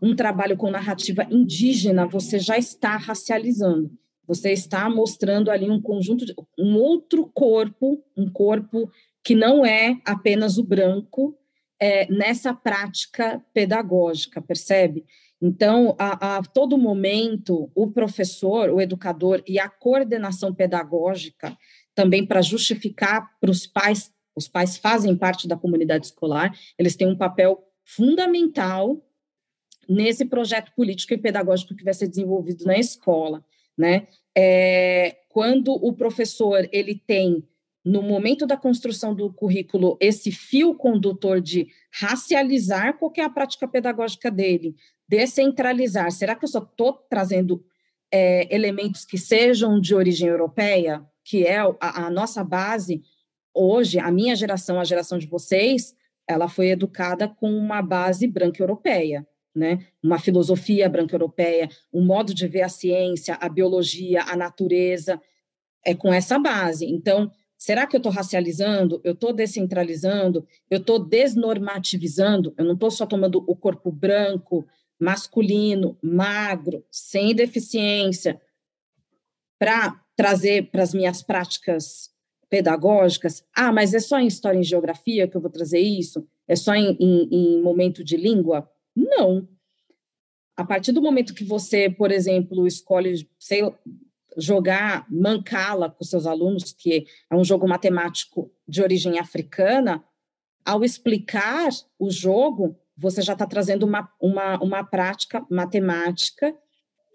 um 0.01 0.15
trabalho 0.15 0.57
com 0.57 0.69
narrativa 0.69 1.25
indígena, 1.31 2.05
você 2.05 2.37
já 2.37 2.57
está 2.57 2.97
racializando. 2.97 3.89
Você 4.27 4.51
está 4.51 4.87
mostrando 4.89 5.49
ali 5.49 5.69
um 5.69 5.81
conjunto, 5.81 6.25
de, 6.25 6.35
um 6.57 6.75
outro 6.75 7.31
corpo, 7.33 8.03
um 8.15 8.29
corpo 8.29 8.91
que 9.23 9.33
não 9.33 9.65
é 9.65 9.99
apenas 10.05 10.57
o 10.57 10.63
branco, 10.63 11.35
é, 11.79 12.11
nessa 12.11 12.53
prática 12.53 13.43
pedagógica, 13.53 14.41
percebe? 14.41 15.05
Então, 15.41 15.95
a, 15.97 16.37
a, 16.37 16.43
todo 16.43 16.77
momento, 16.77 17.71
o 17.73 17.89
professor, 17.89 18.69
o 18.69 18.81
educador 18.81 19.41
e 19.47 19.57
a 19.57 19.69
coordenação 19.69 20.53
pedagógica, 20.53 21.57
também 21.95 22.25
para 22.25 22.41
justificar 22.41 23.29
para 23.39 23.49
os 23.49 23.65
pais 23.65 24.11
os 24.35 24.47
pais 24.47 24.77
fazem 24.77 25.15
parte 25.15 25.47
da 25.47 25.57
comunidade 25.57 26.05
escolar, 26.05 26.57
eles 26.77 26.95
têm 26.95 27.07
um 27.07 27.17
papel 27.17 27.63
fundamental 27.83 29.01
nesse 29.87 30.25
projeto 30.25 30.71
político 30.75 31.13
e 31.13 31.17
pedagógico 31.17 31.75
que 31.75 31.83
vai 31.83 31.93
ser 31.93 32.07
desenvolvido 32.07 32.63
na 32.65 32.77
escola, 32.77 33.43
né? 33.77 34.07
É, 34.37 35.17
quando 35.29 35.73
o 35.73 35.93
professor 35.93 36.69
ele 36.71 36.95
tem 36.95 37.43
no 37.83 38.01
momento 38.01 38.45
da 38.45 38.57
construção 38.57 39.15
do 39.15 39.31
currículo, 39.33 39.97
esse 39.99 40.31
fio 40.31 40.75
condutor 40.75 41.41
de 41.41 41.67
racializar 41.91 42.97
qual 42.97 43.11
é 43.17 43.21
a 43.21 43.29
prática 43.29 43.67
pedagógica 43.67 44.29
dele, 44.29 44.75
descentralizar, 45.07 46.11
será 46.11 46.35
que 46.35 46.45
eu 46.45 46.49
só 46.49 46.59
estou 46.59 46.93
trazendo 47.09 47.63
é, 48.11 48.53
elementos 48.53 49.05
que 49.05 49.17
sejam 49.17 49.79
de 49.79 49.95
origem 49.95 50.27
europeia, 50.27 51.03
que 51.23 51.45
é 51.45 51.57
a, 51.57 52.05
a 52.05 52.09
nossa 52.11 52.43
base? 52.43 53.01
Hoje, 53.53 53.99
a 53.99 54.11
minha 54.11 54.35
geração, 54.35 54.79
a 54.79 54.83
geração 54.83 55.17
de 55.17 55.27
vocês, 55.27 55.95
ela 56.27 56.47
foi 56.47 56.69
educada 56.69 57.27
com 57.27 57.51
uma 57.51 57.81
base 57.81 58.27
branca 58.27 58.61
europeia, 58.61 59.27
né? 59.55 59.85
Uma 60.01 60.19
filosofia 60.19 60.87
branca 60.87 61.15
europeia, 61.15 61.69
um 61.91 62.05
modo 62.05 62.33
de 62.33 62.47
ver 62.47 62.61
a 62.61 62.69
ciência, 62.69 63.35
a 63.41 63.49
biologia, 63.49 64.23
a 64.23 64.35
natureza, 64.35 65.19
é 65.83 65.95
com 65.95 66.13
essa 66.13 66.37
base. 66.37 66.85
Então, 66.85 67.31
será 67.57 67.87
que 67.87 67.95
eu 67.95 67.99
estou 67.99 68.11
racializando? 68.11 69.01
Eu 69.03 69.13
estou 69.13 69.33
descentralizando? 69.33 70.47
Eu 70.69 70.77
estou 70.77 70.99
desnormativizando? 70.99 72.53
Eu 72.57 72.65
não 72.65 72.73
estou 72.73 72.91
só 72.91 73.05
tomando 73.05 73.43
o 73.47 73.55
corpo 73.55 73.91
branco, 73.91 74.67
masculino, 74.99 75.97
magro, 76.01 76.85
sem 76.91 77.33
deficiência, 77.33 78.39
para 79.57 79.99
trazer 80.15 80.69
para 80.69 80.83
as 80.83 80.93
minhas 80.93 81.23
práticas 81.23 82.11
pedagógicas, 82.49 83.45
ah, 83.55 83.71
mas 83.71 83.93
é 83.93 83.99
só 83.99 84.19
em 84.19 84.27
história 84.27 84.59
e 84.59 84.63
geografia 84.63 85.27
que 85.27 85.37
eu 85.37 85.41
vou 85.41 85.51
trazer 85.51 85.79
isso? 85.79 86.27
É 86.47 86.55
só 86.55 86.73
em, 86.73 86.97
em, 86.99 87.29
em 87.31 87.61
momento 87.61 88.03
de 88.03 88.17
língua? 88.17 88.69
Não. 88.95 89.47
A 90.57 90.65
partir 90.65 90.91
do 90.91 91.01
momento 91.01 91.33
que 91.33 91.43
você, 91.43 91.89
por 91.89 92.11
exemplo, 92.11 92.67
escolhe, 92.67 93.29
sei, 93.37 93.61
jogar 94.35 95.05
mancala 95.09 95.89
com 95.89 96.03
seus 96.03 96.25
alunos, 96.25 96.73
que 96.73 97.05
é 97.29 97.35
um 97.35 97.43
jogo 97.43 97.67
matemático 97.67 98.51
de 98.67 98.81
origem 98.81 99.19
africana, 99.19 100.03
ao 100.65 100.83
explicar 100.83 101.69
o 101.97 102.09
jogo, 102.09 102.75
você 102.97 103.21
já 103.21 103.33
está 103.33 103.45
trazendo 103.45 103.85
uma, 103.85 104.11
uma, 104.19 104.61
uma 104.61 104.83
prática 104.83 105.45
matemática 105.49 106.53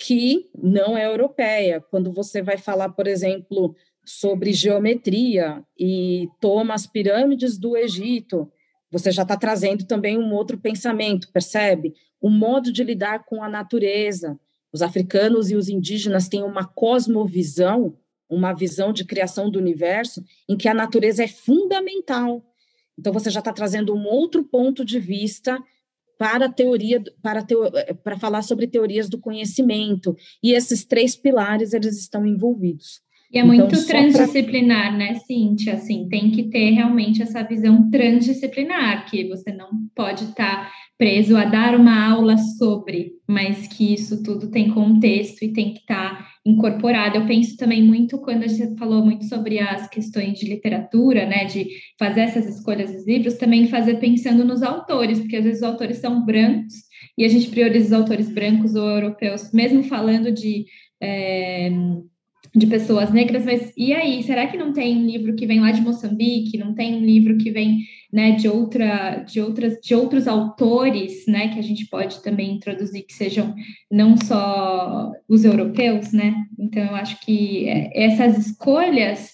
que 0.01 0.51
não 0.57 0.97
é 0.97 1.07
europeia. 1.07 1.81
Quando 1.81 2.12
você 2.12 2.42
vai 2.42 2.57
falar, 2.57 2.90
por 2.90 3.07
exemplo, 3.07 3.77
sobre 4.04 4.52
geometria 4.52 5.62
e 5.78 6.28
toma 6.40 6.74
as 6.74 6.86
pirâmides 6.86 7.58
do 7.58 7.76
Egito, 7.76 8.50
você 8.90 9.10
já 9.10 9.22
está 9.22 9.36
trazendo 9.36 9.84
também 9.86 10.18
um 10.18 10.32
outro 10.32 10.58
pensamento, 10.58 11.32
percebe? 11.32 11.94
Um 12.22 12.30
modo 12.30 12.70
de 12.70 12.84
lidar 12.84 13.24
com 13.24 13.42
a 13.42 13.48
natureza. 13.48 14.38
Os 14.72 14.82
africanos 14.82 15.50
e 15.50 15.56
os 15.56 15.68
indígenas 15.68 16.28
têm 16.28 16.42
uma 16.42 16.64
cosmovisão, 16.64 17.96
uma 18.28 18.52
visão 18.52 18.92
de 18.92 19.04
criação 19.04 19.50
do 19.50 19.58
universo 19.58 20.24
em 20.48 20.56
que 20.56 20.68
a 20.68 20.74
natureza 20.74 21.24
é 21.24 21.28
fundamental. 21.28 22.44
Então 22.98 23.12
você 23.12 23.30
já 23.30 23.40
está 23.40 23.52
trazendo 23.52 23.94
um 23.94 24.06
outro 24.06 24.44
ponto 24.44 24.84
de 24.84 24.98
vista 24.98 25.62
para 26.16 26.48
teoria 26.48 27.02
para, 27.22 27.42
teo, 27.42 27.64
para 28.02 28.18
falar 28.18 28.42
sobre 28.42 28.66
teorias 28.66 29.08
do 29.08 29.18
conhecimento 29.18 30.16
e 30.42 30.52
esses 30.52 30.84
três 30.84 31.16
pilares 31.16 31.72
eles 31.72 31.98
estão 31.98 32.24
envolvidos. 32.24 33.02
E 33.35 33.38
é 33.38 33.42
muito 33.42 33.64
então, 33.64 33.85
transdisciplinar, 33.85 34.90
pra... 34.90 34.97
né, 34.97 35.14
Cíntia? 35.27 35.75
Assim, 35.75 36.09
tem 36.09 36.31
que 36.31 36.44
ter 36.44 36.70
realmente 36.70 37.20
essa 37.20 37.42
visão 37.42 37.90
transdisciplinar, 37.90 39.11
que 39.11 39.27
você 39.27 39.53
não 39.53 39.70
pode 39.92 40.23
estar 40.23 40.66
tá 40.66 40.70
preso 40.97 41.37
a 41.37 41.44
dar 41.44 41.75
uma 41.75 42.12
aula 42.12 42.38
sobre, 42.38 43.11
mas 43.29 43.66
que 43.66 43.92
isso 43.92 44.23
tudo 44.23 44.53
tem 44.53 44.70
contexto 44.70 45.42
e 45.42 45.53
tem 45.53 45.75
que 45.75 45.81
estar 45.81 46.16
tá 46.16 46.29
incorporado. 46.47 47.16
Eu 47.16 47.27
penso 47.27 47.57
também 47.57 47.83
muito 47.83 48.18
quando 48.18 48.44
a 48.44 48.47
gente 48.47 48.79
falou 48.79 49.05
muito 49.05 49.25
sobre 49.25 49.59
as 49.59 49.88
questões 49.88 50.38
de 50.38 50.47
literatura, 50.47 51.27
né, 51.27 51.44
de 51.47 51.66
fazer 51.99 52.20
essas 52.20 52.47
escolhas 52.47 52.92
dos 52.92 53.05
livros, 53.05 53.35
também 53.35 53.66
fazer 53.66 53.99
pensando 53.99 54.44
nos 54.44 54.62
autores, 54.62 55.18
porque 55.18 55.37
às 55.37 55.44
vezes 55.44 55.61
os 55.61 55.68
autores 55.68 55.97
são 55.97 56.25
brancos 56.25 56.75
e 57.18 57.25
a 57.25 57.29
gente 57.29 57.51
prioriza 57.51 57.87
os 57.87 57.92
autores 57.92 58.29
brancos 58.29 58.77
ou 58.77 58.88
europeus, 58.88 59.53
mesmo 59.53 59.83
falando 59.83 60.31
de 60.31 60.66
é, 61.03 61.73
de 62.54 62.66
pessoas 62.68 63.10
negras, 63.10 63.44
mas 63.44 63.72
e 63.76 63.92
aí, 63.92 64.22
será 64.22 64.46
que 64.46 64.56
não 64.56 64.72
tem 64.72 64.96
um 64.96 65.06
livro 65.06 65.34
que 65.34 65.46
vem 65.46 65.60
lá 65.60 65.72
de 65.72 65.80
Moçambique, 65.80 66.56
não 66.56 66.72
tem 66.72 66.94
um 66.94 67.04
livro 67.04 67.36
que 67.36 67.50
vem, 67.50 67.80
né, 68.12 68.32
de 68.32 68.48
outra 68.48 69.24
de 69.24 69.40
outras 69.40 69.80
de 69.82 69.94
outros 69.94 70.28
autores, 70.28 71.26
né, 71.26 71.48
que 71.48 71.58
a 71.58 71.62
gente 71.62 71.86
pode 71.86 72.22
também 72.22 72.52
introduzir 72.54 73.04
que 73.06 73.12
sejam 73.12 73.52
não 73.90 74.16
só 74.16 75.10
os 75.28 75.44
europeus, 75.44 76.12
né? 76.12 76.46
Então 76.58 76.82
eu 76.82 76.94
acho 76.94 77.20
que 77.24 77.68
é, 77.68 77.90
essas 78.04 78.46
escolhas, 78.46 79.32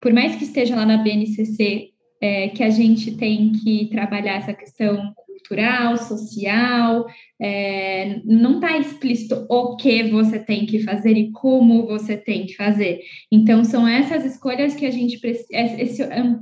por 0.00 0.12
mais 0.14 0.34
que 0.36 0.44
esteja 0.44 0.74
lá 0.76 0.86
na 0.86 0.96
BNCC, 0.96 1.90
é, 2.22 2.48
que 2.48 2.62
a 2.62 2.70
gente 2.70 3.16
tem 3.16 3.52
que 3.52 3.88
trabalhar 3.90 4.36
essa 4.36 4.54
questão 4.54 5.12
cultural, 5.46 5.96
social, 5.96 7.06
é, 7.40 8.20
não 8.24 8.56
está 8.56 8.76
explícito 8.76 9.46
o 9.48 9.76
que 9.76 10.04
você 10.04 10.38
tem 10.38 10.66
que 10.66 10.82
fazer 10.82 11.12
e 11.12 11.30
como 11.30 11.86
você 11.86 12.16
tem 12.16 12.46
que 12.46 12.54
fazer. 12.54 13.00
Então, 13.30 13.64
são 13.64 13.86
essas 13.86 14.24
escolhas 14.24 14.74
que 14.74 14.86
a 14.86 14.90
gente 14.90 15.18
precisa, 15.18 15.48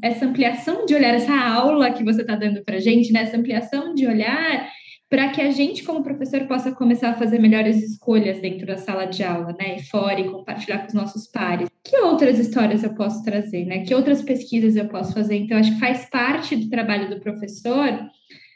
essa 0.03 0.25
ampliação 0.25 0.87
de 0.87 0.95
olhar, 0.95 1.15
essa 1.15 1.35
aula 1.35 1.93
que 1.93 2.05
você 2.05 2.23
está 2.23 2.35
dando 2.35 2.65
para 2.65 2.77
a 2.77 2.81
gente, 2.81 3.13
né? 3.13 3.23
essa 3.23 3.37
ampliação 3.37 3.95
de 3.95 4.07
olhar 4.07 4.69
para 5.11 5.29
que 5.29 5.41
a 5.41 5.51
gente, 5.51 5.85
como 5.85 6.03
professor, 6.03 6.41
possa 6.49 6.73
começar 6.73 7.11
a 7.11 7.15
fazer 7.15 7.39
melhores 7.39 7.77
escolhas 7.83 8.41
dentro 8.41 8.67
da 8.67 8.77
sala 8.77 9.05
de 9.05 9.23
aula, 9.23 9.55
né, 9.57 9.77
e 9.77 9.83
fora, 9.85 10.19
e 10.19 10.29
compartilhar 10.29 10.79
com 10.79 10.89
os 10.89 10.95
nossos 10.95 11.29
pares. 11.29 11.69
Que 11.85 11.99
outras 11.99 12.37
histórias 12.39 12.83
eu 12.83 12.95
posso 12.95 13.23
trazer, 13.23 13.65
né? 13.65 13.85
Que 13.85 13.95
outras 13.95 14.23
pesquisas 14.23 14.75
eu 14.75 14.89
posso 14.89 15.13
fazer? 15.13 15.37
Então, 15.37 15.57
acho 15.57 15.75
que 15.75 15.79
faz 15.79 16.09
parte 16.11 16.57
do 16.57 16.69
trabalho 16.69 17.11
do 17.11 17.21
professor 17.21 18.11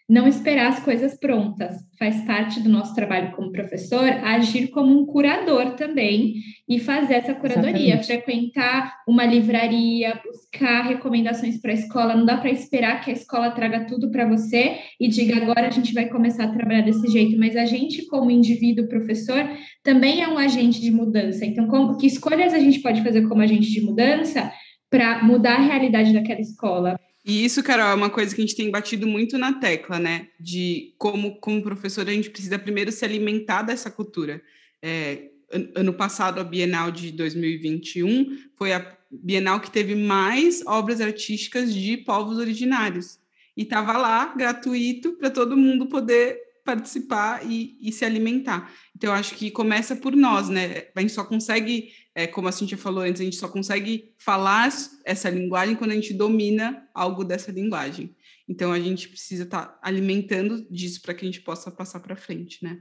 não 0.08 0.26
esperar 0.26 0.68
as 0.68 0.80
coisas 0.80 1.18
prontas. 1.18 1.76
Faz 1.98 2.22
parte 2.24 2.60
do 2.60 2.68
nosso 2.68 2.94
trabalho 2.94 3.32
como 3.32 3.52
professor 3.52 4.08
agir 4.24 4.68
como 4.68 4.98
um 4.98 5.04
curador 5.04 5.74
também 5.74 6.34
e 6.66 6.78
fazer 6.78 7.14
essa 7.14 7.34
curadoria, 7.34 7.94
Exatamente. 7.94 8.06
frequentar 8.06 8.94
uma 9.06 9.26
livraria, 9.26 10.18
buscar 10.24 10.82
recomendações 10.82 11.60
para 11.60 11.72
a 11.72 11.74
escola. 11.74 12.16
Não 12.16 12.24
dá 12.24 12.38
para 12.38 12.50
esperar 12.50 13.02
que 13.02 13.10
a 13.10 13.14
escola 13.14 13.50
traga 13.50 13.84
tudo 13.84 14.10
para 14.10 14.26
você 14.26 14.78
e 14.98 15.08
diga 15.08 15.36
agora 15.36 15.66
a 15.66 15.70
gente 15.70 15.92
vai 15.92 16.08
começar 16.08 16.44
a 16.44 16.52
trabalhar 16.52 16.82
desse 16.82 17.06
jeito, 17.08 17.38
mas 17.38 17.54
a 17.54 17.66
gente, 17.66 18.06
como 18.06 18.30
indivíduo 18.30 18.88
professor, 18.88 19.46
também 19.82 20.22
é 20.22 20.28
um 20.28 20.38
agente 20.38 20.80
de 20.80 20.90
mudança. 20.90 21.44
Então, 21.44 21.66
como, 21.66 21.98
que 21.98 22.06
escolhas 22.06 22.54
a 22.54 22.58
gente 22.58 22.80
pode 22.80 23.02
fazer 23.02 23.28
como 23.28 23.42
agente 23.42 23.70
de 23.70 23.82
mudança? 23.82 24.50
para 24.90 25.22
mudar 25.22 25.56
a 25.56 25.62
realidade 25.62 26.12
daquela 26.12 26.40
escola. 26.40 26.98
E 27.28 27.44
isso, 27.44 27.62
Carol, 27.62 27.88
é 27.88 27.94
uma 27.94 28.08
coisa 28.08 28.34
que 28.34 28.40
a 28.40 28.44
gente 28.46 28.56
tem 28.56 28.70
batido 28.70 29.06
muito 29.06 29.36
na 29.36 29.52
tecla, 29.52 29.98
né? 29.98 30.28
De 30.40 30.94
como, 30.96 31.38
como 31.38 31.62
professor, 31.62 32.08
a 32.08 32.12
gente 32.12 32.30
precisa 32.30 32.58
primeiro 32.58 32.90
se 32.90 33.04
alimentar 33.04 33.60
dessa 33.60 33.90
cultura. 33.90 34.40
É, 34.80 35.28
ano 35.74 35.92
passado, 35.92 36.40
a 36.40 36.44
Bienal 36.44 36.90
de 36.90 37.12
2021 37.12 38.38
foi 38.56 38.72
a 38.72 38.96
Bienal 39.10 39.60
que 39.60 39.70
teve 39.70 39.94
mais 39.94 40.64
obras 40.66 41.02
artísticas 41.02 41.74
de 41.74 41.98
povos 41.98 42.38
originários. 42.38 43.18
E 43.54 43.64
estava 43.64 43.98
lá, 43.98 44.34
gratuito, 44.34 45.12
para 45.12 45.28
todo 45.28 45.54
mundo 45.54 45.86
poder 45.86 46.38
participar 46.64 47.44
e, 47.44 47.76
e, 47.82 47.92
se 47.92 48.06
alimentar. 48.06 48.72
Então, 48.96 49.10
eu 49.10 49.14
acho 49.14 49.34
que 49.34 49.50
começa 49.50 49.94
por 49.94 50.16
nós, 50.16 50.48
né? 50.48 50.84
A 50.94 51.00
gente 51.02 51.12
só 51.12 51.24
consegue 51.24 51.92
é, 52.18 52.26
como 52.26 52.48
a 52.48 52.52
Cintia 52.52 52.76
falou 52.76 53.04
antes, 53.04 53.20
a 53.20 53.24
gente 53.24 53.36
só 53.36 53.46
consegue 53.46 54.12
falar 54.18 54.68
essa 55.04 55.30
linguagem 55.30 55.76
quando 55.76 55.92
a 55.92 55.94
gente 55.94 56.12
domina 56.12 56.82
algo 56.92 57.22
dessa 57.22 57.52
linguagem. 57.52 58.12
Então, 58.48 58.72
a 58.72 58.80
gente 58.80 59.08
precisa 59.08 59.44
estar 59.44 59.66
tá 59.66 59.78
alimentando 59.80 60.66
disso 60.68 61.00
para 61.00 61.14
que 61.14 61.24
a 61.24 61.28
gente 61.28 61.42
possa 61.42 61.70
passar 61.70 62.00
para 62.00 62.16
frente, 62.16 62.64
né? 62.64 62.80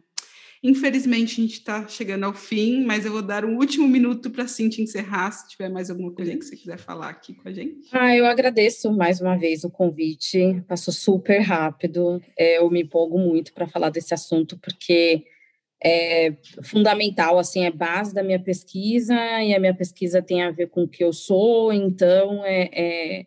Infelizmente, 0.63 1.39
a 1.39 1.43
gente 1.43 1.53
está 1.53 1.87
chegando 1.87 2.23
ao 2.23 2.33
fim, 2.33 2.83
mas 2.83 3.05
eu 3.05 3.11
vou 3.11 3.21
dar 3.21 3.45
um 3.45 3.57
último 3.57 3.87
minuto 3.87 4.31
para 4.31 4.45
a 4.45 4.47
Cintia 4.47 4.83
encerrar, 4.83 5.29
se 5.29 5.47
tiver 5.49 5.69
mais 5.69 5.91
alguma 5.91 6.11
coisa 6.11 6.35
que 6.35 6.43
você 6.43 6.55
quiser 6.55 6.79
falar 6.79 7.09
aqui 7.09 7.35
com 7.35 7.47
a 7.47 7.53
gente. 7.53 7.89
Ah, 7.91 8.15
eu 8.15 8.25
agradeço 8.25 8.91
mais 8.91 9.21
uma 9.21 9.37
vez 9.37 9.63
o 9.63 9.69
convite, 9.69 10.63
passou 10.67 10.91
super 10.91 11.41
rápido, 11.41 12.19
é, 12.35 12.57
eu 12.57 12.71
me 12.71 12.81
empolgo 12.81 13.19
muito 13.19 13.53
para 13.53 13.67
falar 13.67 13.91
desse 13.91 14.15
assunto, 14.15 14.57
porque 14.57 15.25
é 15.83 16.35
fundamental, 16.63 17.37
assim, 17.37 17.65
é 17.65 17.71
base 17.71 18.13
da 18.13 18.23
minha 18.23 18.39
pesquisa, 18.39 19.13
e 19.41 19.53
a 19.53 19.59
minha 19.59 19.73
pesquisa 19.73 20.21
tem 20.21 20.41
a 20.41 20.51
ver 20.51 20.69
com 20.69 20.83
o 20.83 20.87
que 20.87 21.03
eu 21.03 21.13
sou, 21.13 21.71
então 21.71 22.43
é, 22.45 22.69
é, 22.73 23.25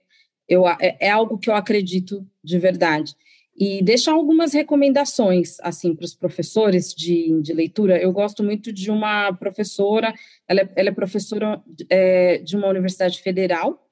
eu, 0.48 0.68
é, 0.68 0.96
é 1.00 1.10
algo 1.10 1.38
que 1.38 1.48
eu 1.48 1.54
acredito 1.54 2.26
de 2.42 2.58
verdade. 2.58 3.14
E 3.56 3.82
deixar 3.82 4.12
algumas 4.12 4.54
recomendações, 4.54 5.60
assim, 5.60 5.94
para 5.94 6.04
os 6.04 6.14
professores 6.14 6.94
de, 6.94 7.40
de 7.42 7.52
leitura. 7.52 8.00
Eu 8.00 8.10
gosto 8.10 8.42
muito 8.42 8.72
de 8.72 8.90
uma 8.90 9.32
professora, 9.34 10.14
ela 10.48 10.60
é, 10.60 10.68
ela 10.76 10.88
é 10.88 10.92
professora 10.92 11.62
é, 11.90 12.38
de 12.38 12.56
uma 12.56 12.68
universidade 12.68 13.20
federal, 13.20 13.86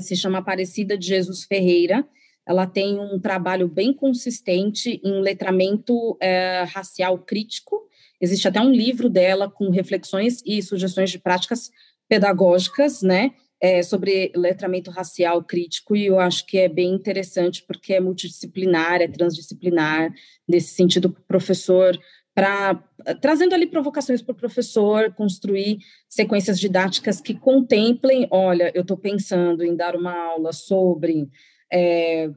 se 0.00 0.16
chama 0.16 0.38
Aparecida 0.38 0.96
de 0.96 1.06
Jesus 1.06 1.44
Ferreira, 1.44 2.06
ela 2.46 2.66
tem 2.66 2.98
um 2.98 3.18
trabalho 3.18 3.68
bem 3.68 3.92
consistente 3.92 5.00
em 5.04 5.20
letramento 5.20 6.16
é, 6.20 6.64
racial 6.68 7.18
crítico. 7.18 7.88
Existe 8.20 8.48
até 8.48 8.60
um 8.60 8.70
livro 8.70 9.08
dela 9.08 9.50
com 9.50 9.70
reflexões 9.70 10.42
e 10.44 10.62
sugestões 10.62 11.10
de 11.10 11.18
práticas 11.18 11.70
pedagógicas, 12.08 13.02
né? 13.02 13.32
é, 13.62 13.80
sobre 13.80 14.32
letramento 14.34 14.90
racial 14.90 15.40
crítico, 15.44 15.94
e 15.94 16.06
eu 16.06 16.18
acho 16.18 16.44
que 16.44 16.58
é 16.58 16.68
bem 16.68 16.92
interessante, 16.92 17.62
porque 17.64 17.94
é 17.94 18.00
multidisciplinar, 18.00 19.00
é 19.00 19.06
transdisciplinar, 19.06 20.12
nesse 20.48 20.74
sentido, 20.74 21.06
o 21.06 21.12
professor 21.12 21.96
para 22.34 22.82
trazendo 23.20 23.54
ali 23.54 23.66
provocações 23.66 24.22
para 24.22 24.32
o 24.32 24.36
professor 24.36 25.12
construir 25.12 25.78
sequências 26.08 26.58
didáticas 26.58 27.20
que 27.20 27.34
contemplem, 27.34 28.26
olha, 28.30 28.72
eu 28.74 28.82
estou 28.82 28.96
pensando 28.96 29.62
em 29.62 29.76
dar 29.76 29.94
uma 29.94 30.12
aula 30.12 30.52
sobre 30.52 31.28
é, 31.72 32.30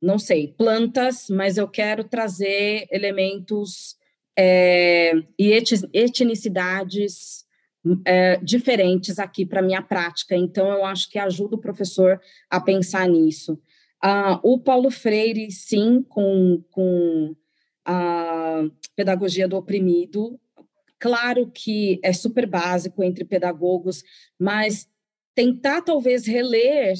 não 0.00 0.18
sei, 0.18 0.48
plantas, 0.48 1.28
mas 1.28 1.56
eu 1.56 1.68
quero 1.68 2.04
trazer 2.04 2.86
elementos 2.90 3.96
é, 4.36 5.12
e 5.38 5.52
etnicidades 5.92 7.44
é, 8.04 8.36
diferentes 8.36 9.18
aqui 9.18 9.44
para 9.44 9.62
minha 9.62 9.82
prática. 9.82 10.36
Então, 10.36 10.70
eu 10.70 10.84
acho 10.84 11.10
que 11.10 11.18
ajuda 11.18 11.56
o 11.56 11.60
professor 11.60 12.20
a 12.48 12.60
pensar 12.60 13.08
nisso. 13.08 13.60
Ah, 14.00 14.40
o 14.44 14.60
Paulo 14.60 14.90
Freire, 14.90 15.50
sim, 15.50 16.02
com, 16.08 16.62
com 16.70 17.34
a 17.84 18.62
pedagogia 18.94 19.48
do 19.48 19.56
oprimido, 19.56 20.38
claro 20.98 21.50
que 21.52 21.98
é 22.02 22.12
super 22.12 22.46
básico 22.46 23.02
entre 23.02 23.24
pedagogos, 23.24 24.04
mas 24.38 24.88
tentar 25.34 25.82
talvez 25.82 26.26
reler 26.26 26.94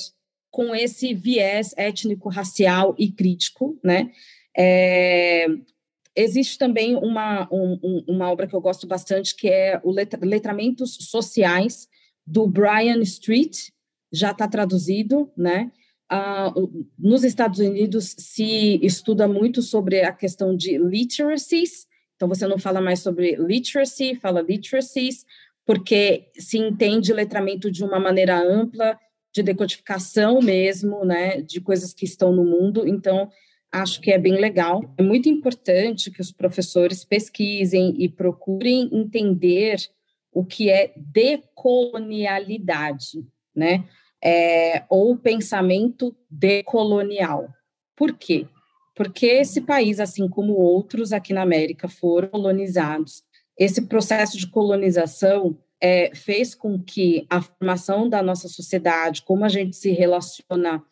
com 0.51 0.75
esse 0.75 1.15
viés 1.15 1.75
étnico-racial 1.77 2.95
e 2.99 3.11
crítico, 3.11 3.79
né? 3.83 4.11
É, 4.57 5.47
existe 6.17 6.59
também 6.59 6.97
uma, 6.97 7.49
um, 7.53 8.05
uma 8.09 8.31
obra 8.31 8.47
que 8.47 8.55
eu 8.55 8.61
gosto 8.61 8.87
bastante, 8.87 9.37
que 9.37 9.49
é 9.49 9.81
o 9.85 9.93
Letramentos 9.93 10.97
Sociais, 11.01 11.89
do 12.27 12.47
Brian 12.47 13.01
Street, 13.01 13.69
já 14.13 14.33
está 14.33 14.47
traduzido, 14.47 15.31
né? 15.37 15.71
Ah, 16.11 16.53
nos 16.99 17.23
Estados 17.23 17.59
Unidos 17.59 18.15
se 18.19 18.81
estuda 18.83 19.29
muito 19.29 19.61
sobre 19.63 20.03
a 20.03 20.13
questão 20.13 20.57
de 20.57 20.79
literacies, 20.79 21.87
então 22.17 22.29
você 22.29 22.47
não 22.47 22.59
fala 22.59 22.81
mais 22.81 23.01
sobre 23.01 23.37
literacy, 23.37 24.17
fala 24.17 24.41
literacies, 24.41 25.25
porque 25.65 26.31
se 26.39 26.59
entende 26.59 27.13
letramento 27.13 27.71
de 27.71 27.85
uma 27.85 28.01
maneira 28.01 28.39
ampla, 28.39 28.99
de 29.39 29.45
decodificação 29.45 30.43
mesmo, 30.43 31.05
né, 31.05 31.41
de 31.41 31.61
coisas 31.61 31.93
que 31.93 32.05
estão 32.05 32.33
no 32.33 32.45
mundo. 32.45 32.89
Então, 32.89 33.31
acho 33.71 34.01
que 34.01 34.11
é 34.11 34.19
bem 34.19 34.35
legal. 34.35 34.83
É 34.99 35.03
muito 35.03 35.29
importante 35.29 36.11
que 36.11 36.21
os 36.21 36.33
professores 36.33 37.05
pesquisem 37.05 37.95
e 37.99 38.09
procurem 38.09 38.91
entender 38.93 39.79
o 40.33 40.45
que 40.45 40.69
é 40.71 40.93
decolonialidade, 40.97 43.25
né? 43.55 43.85
É, 44.21 44.83
ou 44.89 45.17
pensamento 45.17 46.13
decolonial. 46.29 47.49
Por 47.97 48.15
quê? 48.15 48.49
Porque 48.97 49.27
esse 49.27 49.61
país, 49.61 50.01
assim 50.01 50.29
como 50.29 50.55
outros 50.55 51.13
aqui 51.13 51.33
na 51.33 51.43
América, 51.43 51.87
foram 51.89 52.31
colonizados. 52.31 53.23
Esse 53.57 53.83
processo 53.83 54.37
de 54.37 54.49
colonização 54.49 55.57
é, 55.81 56.15
fez 56.15 56.55
com 56.55 56.79
que 56.79 57.27
a 57.31 57.41
formação 57.41 58.09
da 58.09 58.23
nossa 58.23 58.49
sociedade, 58.49 59.23
como 59.23 59.45
a 59.45 59.49
gente 59.49 59.77
se 59.77 59.91
relaciona 59.91 60.83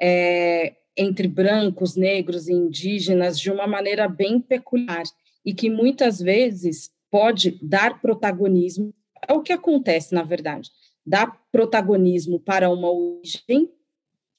é, 0.00 0.74
entre 0.96 1.28
brancos, 1.28 1.96
negros 1.96 2.48
e 2.48 2.52
indígenas, 2.52 3.38
de 3.38 3.50
uma 3.50 3.66
maneira 3.66 4.08
bem 4.08 4.40
peculiar 4.40 5.02
e 5.44 5.54
que 5.54 5.70
muitas 5.70 6.20
vezes 6.20 6.90
pode 7.10 7.58
dar 7.62 8.00
protagonismo, 8.00 8.94
é 9.28 9.32
o 9.32 9.42
que 9.42 9.52
acontece, 9.52 10.14
na 10.14 10.22
verdade, 10.22 10.70
dá 11.04 11.26
protagonismo 11.52 12.38
para 12.40 12.70
uma 12.70 12.90
origem 12.90 13.70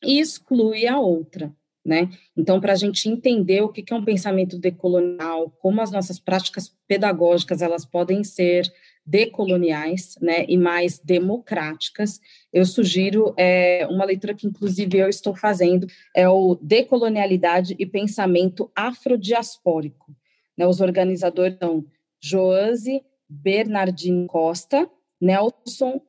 e 0.03 0.19
exclui 0.19 0.87
a 0.87 0.99
outra. 0.99 1.53
Né? 1.83 2.09
Então, 2.37 2.61
para 2.61 2.73
a 2.73 2.75
gente 2.75 3.09
entender 3.09 3.61
o 3.61 3.69
que 3.69 3.83
é 3.91 3.95
um 3.95 4.05
pensamento 4.05 4.57
decolonial, 4.59 5.49
como 5.59 5.81
as 5.81 5.91
nossas 5.91 6.19
práticas 6.19 6.75
pedagógicas 6.87 7.61
elas 7.61 7.85
podem 7.85 8.23
ser 8.23 8.71
decoloniais 9.05 10.15
né, 10.21 10.45
e 10.47 10.57
mais 10.57 10.99
democráticas, 10.99 12.19
eu 12.53 12.65
sugiro 12.65 13.33
é, 13.37 13.87
uma 13.89 14.05
leitura 14.05 14.33
que, 14.33 14.47
inclusive, 14.47 14.97
eu 14.97 15.09
estou 15.09 15.35
fazendo, 15.35 15.87
é 16.15 16.29
o 16.29 16.55
Decolonialidade 16.61 17.75
e 17.79 17.85
Pensamento 17.85 18.71
Afrodiaspórico. 18.75 20.15
Né, 20.57 20.67
os 20.67 20.81
organizadores 20.81 21.57
são 21.57 21.85
Joase 22.21 23.01
Bernardino 23.27 24.27
Costa, 24.27 24.89
Nelson 25.19 26.01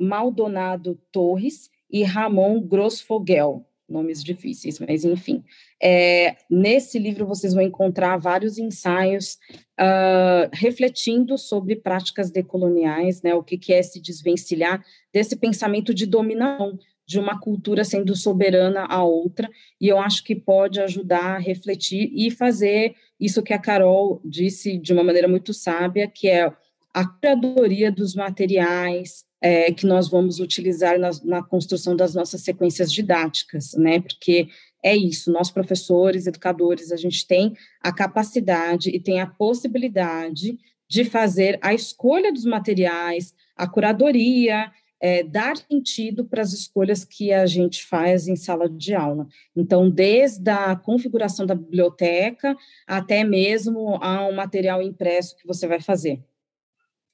Maldonado 0.00 1.00
Torres 1.10 1.70
e 1.90 2.02
Ramon 2.02 2.60
Grosfogel 2.60 3.67
nomes 3.88 4.22
difíceis, 4.22 4.78
mas 4.78 5.04
enfim. 5.04 5.42
É, 5.82 6.36
nesse 6.50 6.98
livro 6.98 7.26
vocês 7.26 7.54
vão 7.54 7.62
encontrar 7.62 8.16
vários 8.18 8.58
ensaios 8.58 9.38
uh, 9.80 10.48
refletindo 10.52 11.38
sobre 11.38 11.76
práticas 11.76 12.30
decoloniais, 12.30 13.22
né, 13.22 13.34
o 13.34 13.42
que, 13.42 13.56
que 13.56 13.72
é 13.72 13.82
se 13.82 14.00
desvencilhar 14.00 14.84
desse 15.12 15.36
pensamento 15.36 15.94
de 15.94 16.06
dominação 16.06 16.78
de 17.06 17.18
uma 17.18 17.40
cultura 17.40 17.84
sendo 17.84 18.14
soberana 18.14 18.84
a 18.84 19.02
outra, 19.02 19.48
e 19.80 19.88
eu 19.88 19.98
acho 19.98 20.22
que 20.22 20.36
pode 20.36 20.78
ajudar 20.78 21.36
a 21.36 21.38
refletir 21.38 22.10
e 22.14 22.30
fazer 22.30 22.94
isso 23.18 23.42
que 23.42 23.54
a 23.54 23.58
Carol 23.58 24.20
disse 24.22 24.76
de 24.76 24.92
uma 24.92 25.02
maneira 25.02 25.26
muito 25.26 25.54
sábia, 25.54 26.06
que 26.06 26.28
é 26.28 26.52
a 26.92 27.06
curadoria 27.06 27.90
dos 27.90 28.14
materiais, 28.14 29.24
é, 29.40 29.72
que 29.72 29.86
nós 29.86 30.08
vamos 30.08 30.40
utilizar 30.40 30.98
na, 30.98 31.10
na, 31.24 31.42
construção 31.42 31.94
das 31.94 32.14
nossas 32.14 32.42
sequências 32.42 32.92
didáticas, 32.92 33.72
né? 33.74 34.00
Porque 34.00 34.48
é 34.82 34.96
isso, 34.96 35.32
nós 35.32 35.50
professores, 35.50 36.26
educadores, 36.26 36.92
a 36.92 36.96
gente 36.96 37.26
tem 37.26 37.54
a 37.80 37.92
capacidade 37.92 38.90
e 38.90 39.00
tem 39.00 39.20
a 39.20 39.26
possibilidade 39.26 40.58
de 40.88 41.04
fazer 41.04 41.58
a 41.60 41.74
escolha 41.74 42.32
dos 42.32 42.44
materiais, 42.44 43.34
a 43.56 43.66
curadoria, 43.68 44.70
é, 45.00 45.22
dar 45.22 45.56
sentido 45.56 46.24
para 46.24 46.42
as 46.42 46.52
escolhas 46.52 47.04
que 47.04 47.32
a 47.32 47.46
gente 47.46 47.84
faz 47.84 48.26
em 48.26 48.34
sala 48.34 48.68
de 48.68 48.94
aula. 48.94 49.28
Então, 49.54 49.88
desde 49.88 50.50
a 50.50 50.74
configuração 50.74 51.46
da 51.46 51.54
biblioteca 51.54 52.56
até 52.86 53.22
mesmo 53.22 54.02
ao 54.02 54.32
material 54.32 54.82
impresso 54.82 55.36
que 55.36 55.46
você 55.46 55.66
vai 55.66 55.80
fazer 55.80 56.20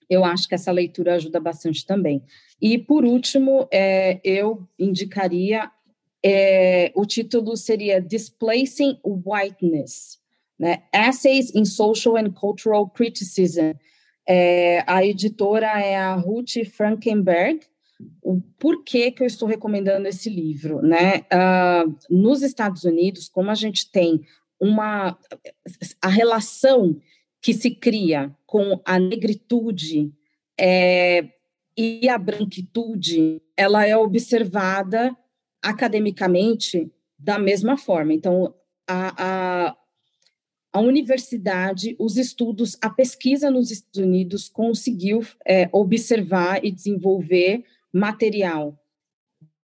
eu 0.09 0.25
acho 0.25 0.49
que 0.49 0.55
essa 0.55 0.73
leitura 0.73 1.15
ajuda 1.15 1.41
bastante 1.41 1.85
também. 1.87 2.23
E, 2.61 2.79
por 2.79 3.05
último, 3.05 3.69
é, 3.71 4.21
eu 4.25 4.67
indicaria, 4.79 5.71
é, 6.25 6.93
o 6.95 7.05
título 7.05 7.57
seria 7.57 8.01
Displacing 8.01 8.99
Whiteness, 9.05 10.19
né? 10.59 10.83
Essays 10.95 11.55
in 11.55 11.65
Social 11.65 12.17
and 12.17 12.31
Cultural 12.33 12.89
Criticism. 12.89 13.73
É, 14.27 14.83
a 14.87 15.05
editora 15.05 15.81
é 15.81 15.97
a 15.97 16.15
Ruth 16.15 16.65
Frankenberg. 16.73 17.61
O 18.23 18.41
porquê 18.59 19.11
que 19.11 19.23
eu 19.23 19.27
estou 19.27 19.49
recomendando 19.49 20.09
esse 20.09 20.29
livro, 20.29 20.83
né? 20.83 21.25
Uh, 21.33 21.95
nos 22.11 22.43
Estados 22.43 22.85
Unidos, 22.85 23.29
como 23.29 23.51
a 23.51 23.55
gente 23.55 23.91
tem 23.91 24.21
uma 24.61 25.17
a 26.01 26.09
relação 26.09 26.97
que 27.45 27.53
se 27.53 27.73
cria 27.73 28.35
com 28.47 28.81
a 28.87 28.99
negritude 28.99 30.11
é, 30.59 31.29
e 31.77 32.09
a 32.09 32.17
branquitude, 32.17 33.43
ela 33.55 33.87
é 33.87 33.95
observada 33.95 35.15
academicamente 35.63 36.91
da 37.19 37.39
mesma 37.39 37.77
forma. 37.77 38.15
Então, 38.15 38.55
a, 38.89 39.67
a, 39.67 39.77
a 40.73 40.81
universidade, 40.81 41.95
os 41.99 42.17
estudos, 42.17 42.79
a 42.81 42.89
pesquisa 42.89 43.51
nos 43.51 43.71
Estados 43.71 44.01
Unidos 44.01 44.49
conseguiu 44.49 45.21
é, 45.47 45.69
observar 45.71 46.65
e 46.65 46.71
desenvolver 46.71 47.63
material 47.93 48.75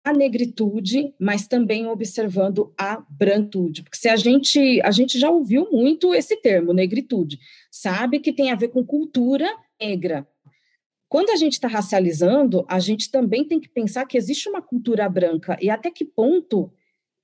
a 0.04 0.12
negritude, 0.14 1.14
mas 1.20 1.48
também 1.48 1.86
observando 1.88 2.74
a 2.78 3.04
branquitude, 3.10 3.84
porque 3.84 3.98
se 3.98 4.10
a 4.10 4.16
gente 4.16 4.82
a 4.82 4.92
gente 4.92 5.20
já 5.20 5.30
ouviu 5.30 5.70
muito 5.72 6.14
esse 6.16 6.36
termo 6.38 6.74
negritude, 6.74 7.40
sabe 7.70 8.20
que 8.20 8.34
tem 8.34 8.52
a 8.52 8.56
ver 8.56 8.70
com 8.70 8.84
cultura 8.86 9.48
negra. 9.80 10.28
Quando 11.08 11.30
a 11.30 11.36
gente 11.36 11.54
está 11.54 11.68
racializando, 11.68 12.66
a 12.68 12.80
gente 12.80 13.12
também 13.12 13.46
tem 13.46 13.60
que 13.60 13.70
pensar 13.70 14.06
que 14.06 14.18
existe 14.18 14.48
uma 14.50 14.62
cultura 14.62 15.08
branca 15.10 15.58
e 15.62 15.70
até 15.70 15.92
que 15.92 16.06
ponto 16.06 16.72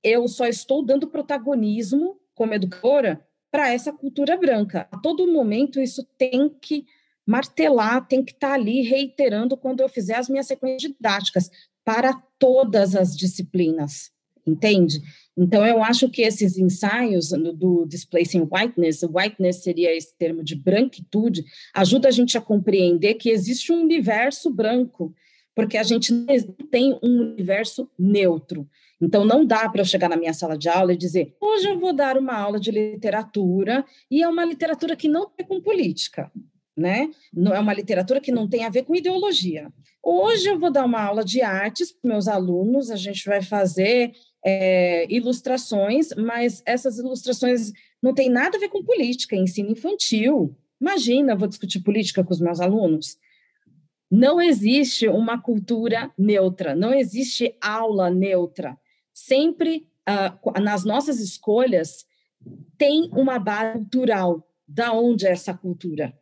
eu 0.02 0.28
só 0.28 0.46
estou 0.46 0.84
dando 0.84 1.08
protagonismo 1.08 2.20
como 2.34 2.54
educadora 2.54 3.24
para 3.50 3.72
essa 3.72 3.92
cultura 3.92 4.36
branca. 4.36 4.86
A 4.92 4.98
todo 4.98 5.26
momento 5.26 5.80
isso 5.80 6.06
tem 6.16 6.48
que 6.60 6.84
martelar, 7.26 8.06
tem 8.06 8.24
que 8.24 8.32
estar 8.32 8.48
tá 8.48 8.54
ali 8.54 8.82
reiterando 8.82 9.56
quando 9.56 9.80
eu 9.80 9.88
fizer 9.88 10.16
as 10.16 10.28
minhas 10.28 10.46
sequências 10.46 10.92
didáticas 10.92 11.50
para 11.88 12.12
todas 12.38 12.94
as 12.94 13.16
disciplinas, 13.16 14.10
entende? 14.46 15.00
Então, 15.34 15.66
eu 15.66 15.82
acho 15.82 16.10
que 16.10 16.20
esses 16.20 16.58
ensaios 16.58 17.30
do 17.30 17.86
Displacing 17.86 18.46
Whiteness, 18.52 19.04
whiteness 19.04 19.62
seria 19.62 19.96
esse 19.96 20.14
termo 20.18 20.44
de 20.44 20.54
branquitude, 20.54 21.46
ajuda 21.72 22.08
a 22.08 22.10
gente 22.10 22.36
a 22.36 22.42
compreender 22.42 23.14
que 23.14 23.30
existe 23.30 23.72
um 23.72 23.80
universo 23.80 24.50
branco, 24.50 25.14
porque 25.54 25.78
a 25.78 25.82
gente 25.82 26.12
não 26.12 26.66
tem 26.70 26.92
um 27.02 27.32
universo 27.32 27.90
neutro. 27.98 28.68
Então, 29.00 29.24
não 29.24 29.46
dá 29.46 29.66
para 29.70 29.80
eu 29.80 29.86
chegar 29.86 30.10
na 30.10 30.16
minha 30.16 30.34
sala 30.34 30.58
de 30.58 30.68
aula 30.68 30.92
e 30.92 30.96
dizer: 30.98 31.34
hoje 31.40 31.70
eu 31.70 31.78
vou 31.78 31.94
dar 31.94 32.18
uma 32.18 32.34
aula 32.34 32.60
de 32.60 32.70
literatura, 32.70 33.82
e 34.10 34.22
é 34.22 34.28
uma 34.28 34.44
literatura 34.44 34.94
que 34.94 35.08
não 35.08 35.30
tem 35.30 35.46
com 35.46 35.58
política, 35.58 36.30
né? 36.78 37.10
Não 37.32 37.54
é 37.54 37.58
uma 37.58 37.74
literatura 37.74 38.20
que 38.20 38.32
não 38.32 38.48
tem 38.48 38.64
a 38.64 38.70
ver 38.70 38.84
com 38.84 38.94
ideologia. 38.94 39.70
Hoje 40.02 40.48
eu 40.48 40.58
vou 40.58 40.70
dar 40.70 40.84
uma 40.84 41.02
aula 41.02 41.24
de 41.24 41.42
artes 41.42 41.92
para 41.92 42.10
meus 42.10 42.28
alunos, 42.28 42.90
a 42.90 42.96
gente 42.96 43.24
vai 43.26 43.42
fazer 43.42 44.12
é, 44.44 45.06
ilustrações, 45.12 46.08
mas 46.16 46.62
essas 46.64 46.98
ilustrações 46.98 47.72
não 48.02 48.14
têm 48.14 48.30
nada 48.30 48.56
a 48.56 48.60
ver 48.60 48.68
com 48.68 48.84
política, 48.84 49.36
é 49.36 49.40
ensino 49.40 49.70
infantil. 49.70 50.56
Imagina, 50.80 51.32
eu 51.32 51.38
vou 51.38 51.48
discutir 51.48 51.80
política 51.80 52.22
com 52.22 52.32
os 52.32 52.40
meus 52.40 52.60
alunos. 52.60 53.18
Não 54.10 54.40
existe 54.40 55.08
uma 55.08 55.42
cultura 55.42 56.10
neutra, 56.16 56.74
não 56.74 56.94
existe 56.94 57.54
aula 57.60 58.08
neutra 58.08 58.78
sempre 59.26 59.88
uh, 60.08 60.60
nas 60.60 60.84
nossas 60.84 61.18
escolhas 61.20 62.06
tem 62.76 63.10
uma 63.12 63.38
base 63.38 63.78
cultural. 63.78 64.44
Da 64.66 64.92
onde 64.92 65.26
é 65.26 65.30
essa 65.30 65.54
cultura? 65.54 66.14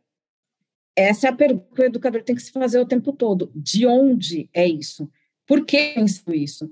Essa 0.97 1.26
é 1.26 1.30
a 1.30 1.36
pergunta 1.36 1.66
que 1.74 1.82
o 1.82 1.84
educador 1.84 2.22
tem 2.22 2.34
que 2.34 2.42
se 2.42 2.51
fazer 2.51 2.80
o 2.80 2.86
tempo 2.86 3.12
todo. 3.12 3.53
De 3.55 3.86
onde 3.86 4.49
é 4.55 4.66
isso? 4.66 5.11
Por 5.47 5.64
que 5.64 5.92
eu 5.94 6.03
ensino 6.03 6.34
isso? 6.34 6.70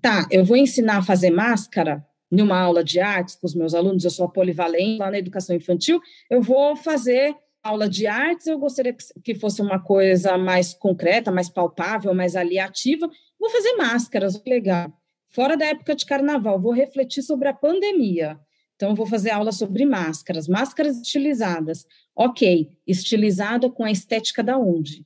Tá, 0.00 0.28
eu 0.30 0.44
vou 0.44 0.56
ensinar 0.56 0.98
a 0.98 1.02
fazer 1.02 1.30
máscara 1.30 2.06
numa 2.30 2.60
aula 2.60 2.84
de 2.84 3.00
artes 3.00 3.34
com 3.34 3.46
os 3.46 3.54
meus 3.54 3.74
alunos, 3.74 4.04
eu 4.04 4.10
sou 4.10 4.28
polivalente 4.28 4.98
lá 4.98 5.10
na 5.10 5.18
educação 5.18 5.56
infantil, 5.56 5.98
eu 6.30 6.42
vou 6.42 6.76
fazer 6.76 7.34
aula 7.62 7.88
de 7.88 8.06
artes, 8.06 8.46
eu 8.46 8.58
gostaria 8.58 8.94
que 9.24 9.34
fosse 9.34 9.62
uma 9.62 9.80
coisa 9.80 10.36
mais 10.36 10.74
concreta, 10.74 11.32
mais 11.32 11.48
palpável, 11.48 12.14
mais 12.14 12.36
aliativa, 12.36 13.10
vou 13.40 13.50
fazer 13.50 13.72
máscaras, 13.76 14.40
legal. 14.44 14.92
Fora 15.30 15.56
da 15.56 15.66
época 15.66 15.94
de 15.94 16.06
carnaval, 16.06 16.60
vou 16.60 16.72
refletir 16.72 17.22
sobre 17.22 17.48
a 17.48 17.54
pandemia. 17.54 18.38
Então, 18.78 18.94
vou 18.94 19.06
fazer 19.06 19.30
aula 19.30 19.50
sobre 19.50 19.84
máscaras, 19.84 20.46
máscaras 20.46 20.96
estilizadas. 20.98 21.84
Ok, 22.14 22.70
estilizada 22.86 23.68
com 23.68 23.82
a 23.82 23.90
estética 23.90 24.40
da 24.40 24.56
onde? 24.56 25.04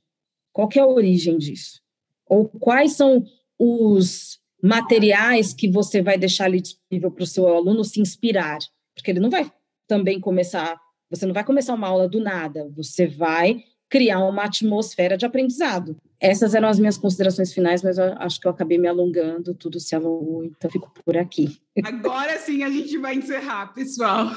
Qual 0.51 0.69
é 0.75 0.79
a 0.79 0.85
origem 0.85 1.39
disso? 1.39 1.81
Ou 2.27 2.47
quais 2.47 2.93
são 2.93 3.25
os 3.57 4.39
materiais 4.61 5.55
que 5.55 5.67
você 5.67 6.03
vai 6.03 6.19
deixar 6.19 6.45
ali 6.45 6.61
disponível 6.61 7.09
para 7.09 7.23
o 7.23 7.27
seu 7.27 7.47
aluno 7.47 7.83
se 7.83 7.99
inspirar? 7.99 8.59
Porque 8.93 9.09
ele 9.09 9.19
não 9.19 9.31
vai 9.31 9.51
também 9.87 10.19
começar, 10.19 10.79
você 11.09 11.25
não 11.25 11.33
vai 11.33 11.43
começar 11.43 11.73
uma 11.73 11.87
aula 11.87 12.07
do 12.07 12.19
nada, 12.19 12.69
você 12.75 13.07
vai 13.07 13.63
criar 13.93 14.25
uma 14.25 14.45
atmosfera 14.45 15.15
de 15.15 15.23
aprendizado. 15.23 15.95
Essas 16.19 16.55
eram 16.55 16.67
as 16.67 16.79
minhas 16.79 16.97
considerações 16.97 17.53
finais, 17.53 17.83
mas 17.83 17.99
eu 17.99 18.05
acho 18.17 18.41
que 18.41 18.47
eu 18.47 18.51
acabei 18.51 18.79
me 18.79 18.87
alongando, 18.87 19.53
tudo 19.53 19.79
se 19.79 19.93
alongou, 19.93 20.43
então 20.43 20.67
fico 20.67 20.91
por 21.05 21.15
aqui. 21.15 21.59
Agora 21.83 22.39
sim 22.39 22.63
a 22.63 22.71
gente 22.71 22.97
vai 22.97 23.13
encerrar, 23.13 23.67
pessoal. 23.67 24.31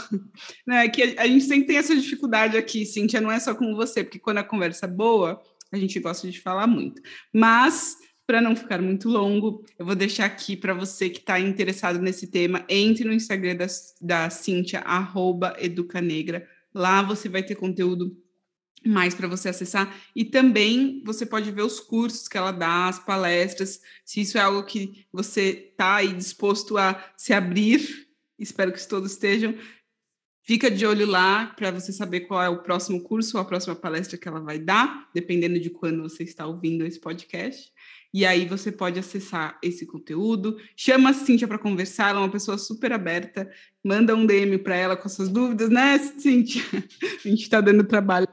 Né, 0.67 0.91
que 0.91 1.19
a 1.19 1.27
gente 1.27 1.45
sempre 1.47 1.69
tem 1.69 1.79
essa 1.79 1.97
dificuldade 1.97 2.55
aqui, 2.55 2.85
Cíntia, 2.85 3.19
não 3.19 3.33
é 3.33 3.41
só 3.41 3.55
com 3.55 3.75
você, 3.75 4.05
porque 4.05 4.19
quando 4.19 4.39
a 4.39 4.45
conversa 4.45 4.85
é 4.85 4.91
boa, 4.91 5.41
a 5.73 5.79
gente 5.79 5.99
gosta 6.01 6.31
de 6.31 6.39
falar 6.39 6.67
muito. 6.67 7.01
Mas 7.33 7.97
para 8.27 8.43
não 8.43 8.55
ficar 8.55 8.83
muito 8.83 9.09
longo, 9.09 9.65
eu 9.79 9.87
vou 9.87 9.95
deixar 9.95 10.27
aqui 10.27 10.55
para 10.55 10.75
você 10.75 11.09
que 11.09 11.21
está 11.21 11.41
interessado 11.41 11.99
nesse 11.99 12.27
tema, 12.27 12.63
entre 12.69 13.05
no 13.05 13.13
Instagram 13.15 13.57
da, 13.57 13.67
da 14.03 14.29
Cíntia, 14.29 14.81
arroba 14.81 15.57
Educanegra. 15.59 16.47
Lá 16.75 17.01
você 17.01 17.27
vai 17.27 17.43
ter 17.43 17.55
conteúdo 17.55 18.15
mais 18.87 19.15
para 19.15 19.29
você 19.29 19.49
acessar. 19.49 19.95
E 20.15 20.25
também 20.25 21.03
você 21.05 21.27
pode 21.27 21.51
ver 21.51 21.63
os 21.63 21.81
cursos 21.81 22.29
que 22.29 22.39
ela 22.39 22.53
dá, 22.53 22.89
as 22.89 22.99
palestras, 22.99 23.81
se 24.05 24.21
isso 24.21 24.39
é 24.39 24.41
algo 24.41 24.65
que 24.65 25.07
você 25.13 25.71
está 25.71 25.97
aí 25.97 26.13
disposto 26.13 26.79
a 26.79 27.13
se 27.17 27.33
abrir, 27.33 28.07
espero 28.39 28.73
que 28.73 28.89
todos 28.89 29.13
estejam. 29.13 29.55
Fica 30.43 30.71
de 30.71 30.87
olho 30.87 31.07
lá 31.07 31.47
para 31.57 31.73
você 31.73 31.93
saber 31.93 32.21
qual 32.21 32.41
é 32.41 32.49
o 32.49 32.63
próximo 32.63 33.03
curso 33.03 33.37
ou 33.37 33.43
a 33.43 33.45
próxima 33.45 33.75
palestra 33.75 34.17
que 34.17 34.29
ela 34.29 34.39
vai 34.39 34.61
dar, 34.61 35.11
dependendo 35.13 35.59
de 35.59 35.71
quando 35.71 36.03
você 36.03 36.23
está 36.23 36.47
ouvindo 36.47 36.87
esse 36.87 37.01
podcast. 37.01 37.73
E 38.15 38.25
aí 38.25 38.47
você 38.47 38.71
pode 38.71 38.99
acessar 38.99 39.59
esse 39.61 39.85
conteúdo. 39.85 40.57
Chama 40.77 41.11
a 41.11 41.13
Cíntia 41.13 41.49
para 41.49 41.59
conversar, 41.59 42.11
ela 42.11 42.21
é 42.21 42.23
uma 42.23 42.31
pessoa 42.31 42.57
super 42.57 42.93
aberta. 42.93 43.51
Manda 43.85 44.15
um 44.15 44.25
DM 44.25 44.57
para 44.59 44.77
ela 44.77 44.97
com 44.97 45.09
suas 45.09 45.29
dúvidas, 45.29 45.69
né, 45.69 45.99
Cíntia? 45.99 46.63
A 47.25 47.29
gente 47.29 47.43
está 47.43 47.61
dando 47.61 47.83
trabalho 47.83 48.29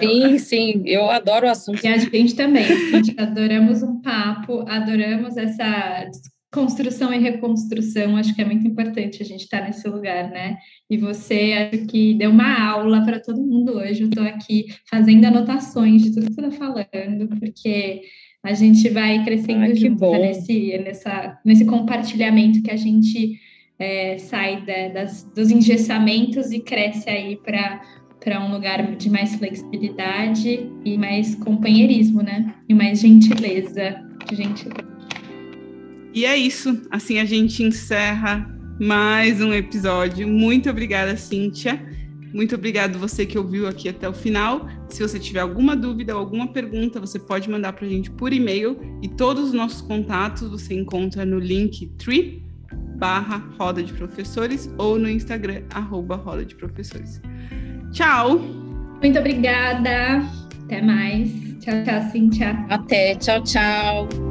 Sim, 0.00 0.38
sim, 0.38 0.82
eu 0.86 1.10
adoro 1.10 1.46
o 1.46 1.50
assunto. 1.50 1.84
E 1.84 1.88
a 1.88 1.96
gente 1.96 2.34
também, 2.34 2.64
a 2.64 2.96
gente 2.96 3.14
adoramos 3.18 3.82
um 3.82 4.00
papo, 4.00 4.64
adoramos 4.66 5.36
essa 5.36 6.10
construção 6.52 7.14
e 7.14 7.18
reconstrução, 7.18 8.16
acho 8.16 8.34
que 8.34 8.42
é 8.42 8.44
muito 8.44 8.66
importante 8.66 9.22
a 9.22 9.26
gente 9.26 9.42
estar 9.44 9.62
nesse 9.62 9.86
lugar, 9.88 10.30
né? 10.30 10.56
E 10.88 10.96
você, 10.96 11.70
acho 11.72 11.86
que 11.86 12.14
deu 12.14 12.30
uma 12.30 12.70
aula 12.70 13.04
para 13.04 13.20
todo 13.20 13.40
mundo 13.40 13.74
hoje, 13.74 14.02
eu 14.02 14.08
estou 14.08 14.24
aqui 14.24 14.66
fazendo 14.90 15.24
anotações 15.26 16.02
de 16.02 16.12
tudo 16.12 16.26
que 16.26 16.34
você 16.34 16.46
está 16.46 16.58
falando, 16.58 17.28
porque 17.38 18.02
a 18.42 18.52
gente 18.52 18.88
vai 18.88 19.22
crescendo 19.24 19.62
Ai, 19.62 19.76
junto 19.76 20.10
né? 20.10 20.18
nesse, 20.18 20.78
nessa, 20.78 21.38
nesse 21.44 21.64
compartilhamento 21.64 22.62
que 22.62 22.70
a 22.70 22.76
gente 22.76 23.38
é, 23.78 24.18
sai 24.18 24.62
de, 24.62 24.88
das, 24.88 25.24
dos 25.32 25.50
engessamentos 25.50 26.50
e 26.50 26.60
cresce 26.60 27.08
aí 27.08 27.36
para 27.36 27.80
para 28.20 28.38
um 28.44 28.52
lugar 28.52 28.96
de 28.96 29.08
mais 29.08 29.34
flexibilidade 29.36 30.70
e 30.84 30.98
mais 30.98 31.34
companheirismo, 31.36 32.22
né? 32.22 32.54
E 32.68 32.74
mais 32.74 33.00
gentileza, 33.00 34.02
gentileza. 34.30 34.90
E 36.14 36.24
é 36.24 36.36
isso. 36.36 36.82
Assim 36.90 37.18
a 37.18 37.24
gente 37.24 37.62
encerra 37.62 38.46
mais 38.78 39.40
um 39.40 39.52
episódio. 39.52 40.28
Muito 40.28 40.68
obrigada, 40.68 41.16
Cíntia. 41.16 41.80
Muito 42.32 42.54
obrigado 42.54 42.98
você 42.98 43.26
que 43.26 43.36
ouviu 43.36 43.66
aqui 43.66 43.88
até 43.88 44.08
o 44.08 44.12
final. 44.12 44.68
Se 44.88 45.02
você 45.02 45.18
tiver 45.18 45.40
alguma 45.40 45.74
dúvida 45.74 46.14
ou 46.14 46.20
alguma 46.20 46.48
pergunta, 46.48 47.00
você 47.00 47.18
pode 47.18 47.50
mandar 47.50 47.72
para 47.72 47.86
a 47.86 47.88
gente 47.88 48.10
por 48.10 48.32
e-mail 48.32 48.78
e 49.02 49.08
todos 49.08 49.48
os 49.48 49.52
nossos 49.52 49.80
contatos 49.80 50.48
você 50.48 50.74
encontra 50.74 51.24
no 51.24 51.38
link 51.38 51.86
tree 51.98 52.42
barra 52.96 53.38
Roda 53.58 53.82
de 53.82 53.92
Professores 53.92 54.70
ou 54.78 54.98
no 54.98 55.08
Instagram, 55.08 55.62
arroba 55.70 56.16
Roda 56.16 56.44
de 56.44 56.54
Professores. 56.54 57.20
Tchau. 57.92 58.38
Muito 59.02 59.18
obrigada. 59.18 60.22
Até 60.64 60.80
mais. 60.82 61.30
Tchau, 61.60 61.74
tchau, 61.84 62.10
Cintia. 62.10 62.66
Até. 62.68 63.14
Tchau, 63.16 63.42
tchau. 63.42 64.29